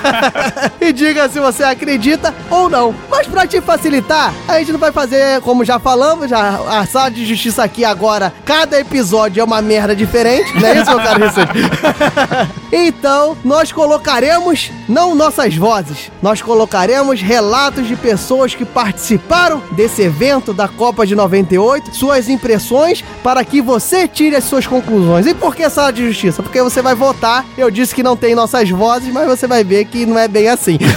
[0.80, 2.94] e diga se você acredita ou não.
[3.10, 7.10] Mas pra te facilitar, a gente não vai fazer como já falamos, já a sala
[7.10, 11.22] de justiça aqui agora, cada episódio é uma merda diferente, não é isso, meu caro?
[12.74, 20.52] Então, nós colocaremos não nossas vozes, nós colocaremos relatos de pessoas que participaram desse evento
[20.52, 25.26] da Copa de 98, suas impressões, para que você tire as suas conclusões.
[25.26, 26.42] E por que sala de justiça?
[26.42, 27.44] Porque você vai votar.
[27.56, 30.48] Eu disse que não tem nossas vozes, mas você vai ver que não é bem
[30.48, 30.78] assim.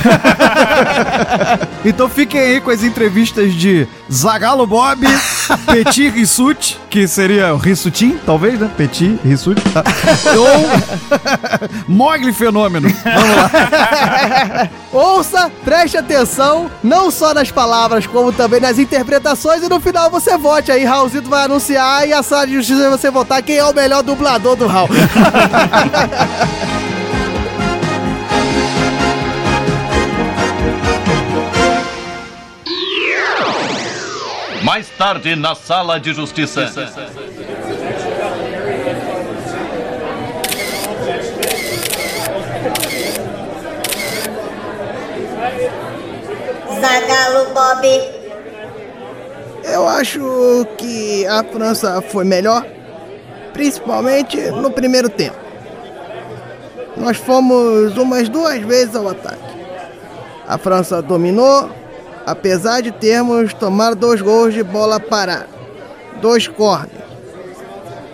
[1.86, 5.06] Então fiquem aí com as entrevistas de Zagalo Bob,
[5.72, 8.72] Petit Rissuti, que seria o Rissutim, talvez, né?
[8.76, 9.62] Petit Rissuti.
[9.70, 9.84] Tá?
[10.36, 12.90] Ou Mogli Fenômeno.
[12.90, 14.70] Vamos lá.
[14.92, 16.05] Ouça, preste atenção,
[16.84, 20.86] não só nas palavras, como também nas interpretações, e no final você vote aí.
[20.86, 24.04] Raulzito vai anunciar e a sala de justiça vai você votar quem é o melhor
[24.04, 24.90] dublador do Raul.
[34.66, 36.66] Mais tarde, na sala de justiça.
[46.80, 47.88] Zagalo Bob.
[49.64, 52.66] Eu acho que a França foi melhor,
[53.54, 55.38] principalmente no primeiro tempo.
[56.96, 59.44] Nós fomos umas duas vezes ao ataque.
[60.48, 61.70] A França dominou,
[62.26, 65.48] apesar de termos tomado dois gols de bola parada,
[66.22, 66.92] dois corners.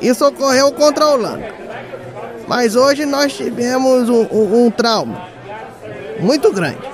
[0.01, 1.53] Isso ocorreu contra a Holanda.
[2.47, 5.27] Mas hoje nós tivemos um, um- um trauma
[6.19, 6.89] muito grande.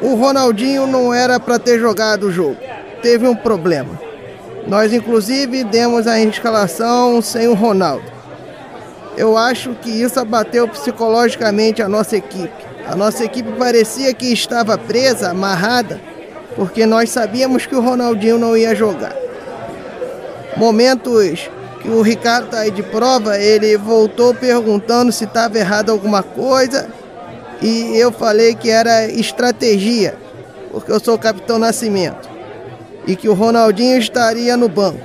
[0.00, 2.56] O Ronaldinho não era para ter jogado o jogo.
[3.02, 4.00] Teve um problema.
[4.66, 8.04] Nós, inclusive, demos a escalação sem o Ronaldo.
[9.16, 12.52] Eu acho que isso abateu psicologicamente a nossa equipe.
[12.86, 16.00] A nossa equipe parecia que estava presa, amarrada,
[16.54, 19.14] porque nós sabíamos que o Ronaldinho não ia jogar.
[20.56, 21.50] Momentos
[21.82, 26.88] que o Ricardo tá aí de prova, ele voltou perguntando se estava errado alguma coisa
[27.60, 30.16] e eu falei que era estratégia,
[30.70, 32.28] porque eu sou o capitão Nascimento
[33.06, 35.00] e que o Ronaldinho estaria no banco.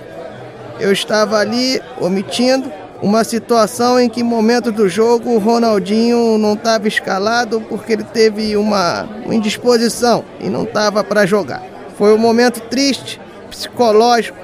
[0.79, 2.71] Eu estava ali omitindo
[3.01, 8.55] uma situação em que, momento do jogo, o Ronaldinho não estava escalado porque ele teve
[8.55, 11.61] uma, uma indisposição e não estava para jogar.
[11.97, 13.19] Foi um momento triste,
[13.49, 14.37] psicológico,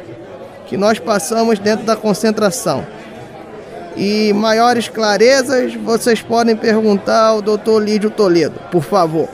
[0.67, 2.85] que nós passamos dentro da concentração.
[3.95, 7.81] E maiores clarezas vocês podem perguntar ao Dr.
[7.81, 9.27] Lídio Toledo, por favor.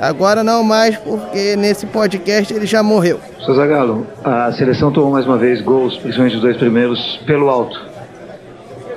[0.00, 3.20] Agora não mais, porque nesse podcast ele já morreu.
[3.44, 7.80] Seu Zagallo, a seleção tomou mais uma vez gols, principalmente os dois primeiros, pelo alto.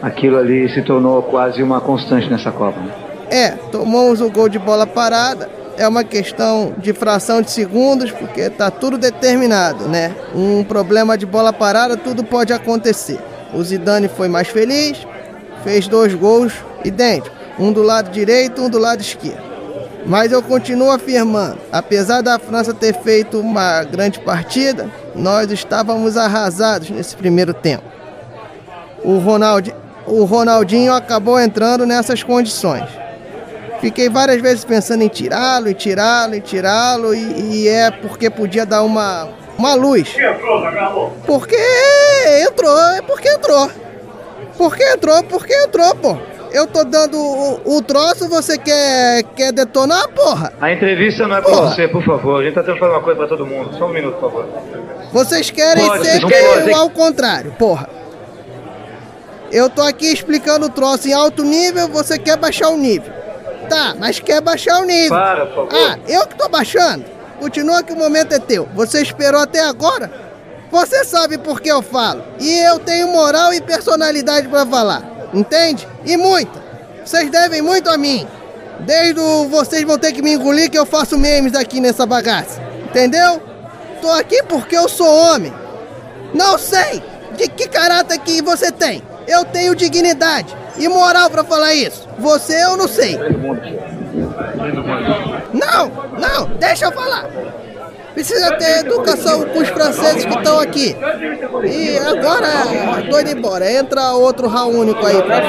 [0.01, 2.79] Aquilo ali se tornou quase uma constante nessa Copa.
[2.79, 2.91] né?
[3.29, 5.49] É, tomamos o gol de bola parada.
[5.77, 10.15] É uma questão de fração de segundos, porque tá tudo determinado, né?
[10.33, 13.19] Um problema de bola parada, tudo pode acontecer.
[13.55, 15.07] O Zidane foi mais feliz,
[15.63, 16.53] fez dois gols
[16.83, 19.41] idênticos, um do lado direito, um do lado esquerdo.
[20.05, 26.89] Mas eu continuo afirmando, apesar da França ter feito uma grande partida, nós estávamos arrasados
[26.89, 27.83] nesse primeiro tempo.
[29.03, 29.73] O, Ronaldi,
[30.05, 32.87] o Ronaldinho acabou entrando nessas condições.
[33.79, 38.65] Fiquei várias vezes pensando em tirá-lo, e tirá-lo, e tirá-lo, e, e é porque podia
[38.65, 40.15] dar uma, uma luz.
[41.25, 41.55] Porque
[42.47, 43.69] entrou, é porque entrou.
[44.57, 46.17] Porque entrou, porque entrou, pô.
[46.51, 50.53] Eu tô dando o, o troço, você quer, quer detonar, porra?
[50.61, 51.71] A entrevista não é pra Porra.
[51.75, 52.39] você, por favor.
[52.39, 53.77] A gente tá tentando fazer uma coisa pra todo mundo.
[53.77, 54.45] Só um minuto, por favor.
[55.11, 56.69] Vocês querem Pode, ser não que pode.
[56.71, 57.89] eu ao contrário, porra.
[59.51, 63.11] Eu tô aqui explicando o troço em alto nível, você quer baixar o nível.
[63.69, 65.09] Tá, mas quer baixar o nível.
[65.17, 65.69] Para, por favor.
[65.73, 67.03] Ah, eu que tô baixando?
[67.45, 68.67] Continua que o momento é teu.
[68.73, 70.11] Você esperou até agora?
[70.71, 72.23] Você sabe por que eu falo.
[72.39, 75.29] E eu tenho moral e personalidade pra falar.
[75.31, 75.87] Entende?
[76.03, 76.59] E muita.
[77.05, 78.27] Vocês devem muito a mim.
[78.79, 82.59] Desde o vocês vão ter que me engolir que eu faço memes aqui nessa bagaça.
[82.89, 83.39] Entendeu?
[84.01, 85.53] Tô aqui porque eu sou homem.
[86.33, 87.03] Não sei
[87.37, 89.03] de que caráter que você tem.
[89.27, 92.09] Eu tenho dignidade e moral pra falar isso.
[92.17, 93.19] Você eu não sei.
[95.53, 97.25] Não, não, deixa eu falar.
[98.13, 100.95] Precisa ter educação com os franceses que estão aqui.
[101.65, 102.47] E agora,
[103.09, 103.69] tô indo embora.
[103.69, 105.41] Entra outro Raul único aí pra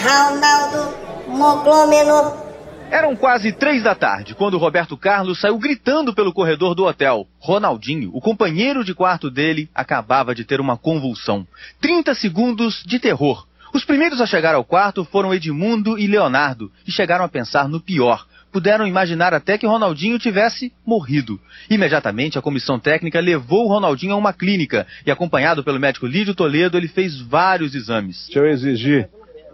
[0.00, 0.94] Ronaldo
[1.26, 2.47] Moglomeno
[2.90, 7.28] Eram quase três da tarde quando Roberto Carlos saiu gritando pelo corredor do hotel.
[7.38, 11.46] Ronaldinho, o companheiro de quarto dele, acabava de ter uma convulsão.
[11.82, 13.46] 30 segundos de terror.
[13.74, 17.78] Os primeiros a chegar ao quarto foram Edmundo e Leonardo e chegaram a pensar no
[17.78, 18.26] pior.
[18.50, 21.38] Puderam imaginar até que Ronaldinho tivesse morrido.
[21.68, 26.78] Imediatamente, a comissão técnica levou Ronaldinho a uma clínica e, acompanhado pelo médico Lídio Toledo,
[26.78, 28.30] ele fez vários exames.
[28.34, 29.06] Eu exigi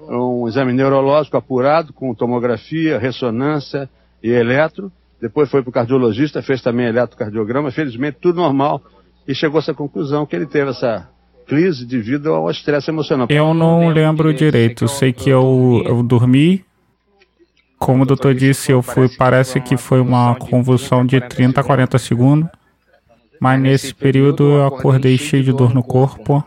[0.09, 3.89] um exame neurológico apurado com tomografia, ressonância
[4.23, 4.91] e eletro.
[5.21, 7.71] Depois foi para o cardiologista, fez também eletrocardiograma.
[7.71, 8.83] Felizmente, tudo normal.
[9.27, 11.09] E chegou a essa conclusão que ele teve essa
[11.47, 13.27] crise devido ao estresse emocional.
[13.31, 14.87] Eu não lembro direito.
[14.89, 16.65] Sei que eu, eu dormi.
[17.79, 19.09] Como o doutor disse, eu fui.
[19.17, 22.49] Parece que foi uma convulsão de 30 a 40 segundos.
[23.41, 26.45] Mas nesse período eu acordei cheio de dor no corpo.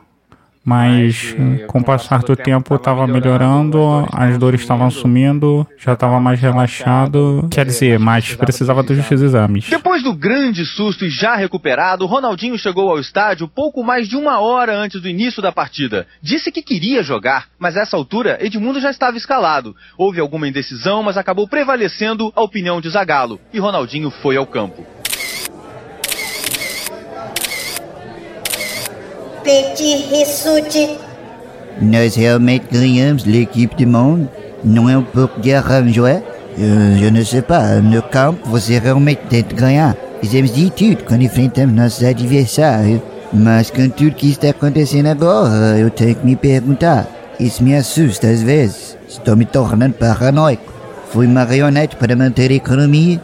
[0.68, 1.34] Mas
[1.65, 7.48] com o passar do tempo estava melhorando, as dores estavam sumindo, já estava mais relaxado.
[7.49, 9.69] Quer dizer, mas precisava dos exames.
[9.69, 14.41] Depois do grande susto e já recuperado, Ronaldinho chegou ao estádio pouco mais de uma
[14.41, 16.06] hora antes do início da partida.
[16.22, 19.73] Disse que queria jogar, mas a essa altura Edmundo já estava escalado.
[19.98, 24.85] Houve alguma indecisão, mas acabou prevalecendo a opinião de Zagallo e Ronaldinho foi ao campo.
[29.48, 30.98] Petit Rissuti.
[31.82, 34.28] Nós realmente ganhamos l'équipe du monde?
[34.61, 36.22] Não é um pouco de arranjo, é?
[37.02, 39.95] Eu, não sei pas, no campo você realmente tenta ganhar.
[40.19, 42.99] Fizemos de tudo quando enfrentamos nossos adversários.
[43.32, 47.07] Mas com tudo que está acontecendo agora, eu tenho que me perguntar.
[47.40, 48.98] Isso me assusta às vezes.
[49.07, 50.74] Estou me tornando paranoico.
[51.10, 53.22] Fui marionete para manter a economia.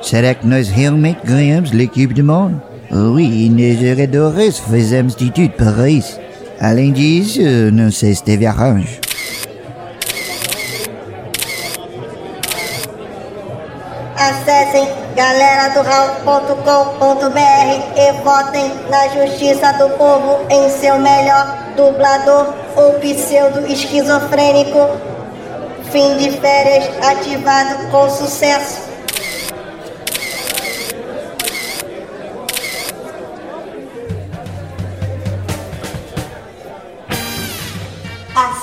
[0.00, 2.62] Será que nós realmente ganhamos l'équipe du monde?
[2.90, 6.18] Oui, nos jogadores fizemos de tudo para isso.
[6.60, 7.40] Além disso,
[7.72, 9.00] não sei se teve arranjo.
[14.16, 17.40] Acessem galeradoral.com.br
[17.96, 24.78] e votem na Justiça do Povo em seu melhor dublador ou pseudo esquizofrênico.
[25.90, 28.85] Fim de férias ativado com sucesso.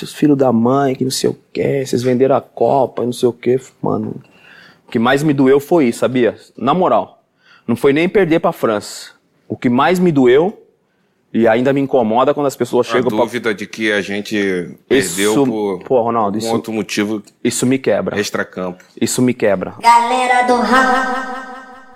[0.00, 3.28] Seus filhos da mãe, que não sei o que, vocês venderam a Copa, não sei
[3.28, 4.16] o que, mano.
[4.86, 6.36] O que mais me doeu foi isso, sabia?
[6.56, 7.22] Na moral.
[7.66, 9.10] Não foi nem perder pra França.
[9.48, 10.56] O que mais me doeu
[11.32, 13.18] e ainda me incomoda quando as pessoas A chegam pra.
[13.18, 17.78] dúvida de que a gente perdeu Isso- por Pô, Ronaldo, isso- outro motivo Isso me
[17.78, 18.18] quebra.
[18.18, 18.82] extracampo.
[19.00, 19.74] Isso me quebra.
[19.80, 21.49] Galera do.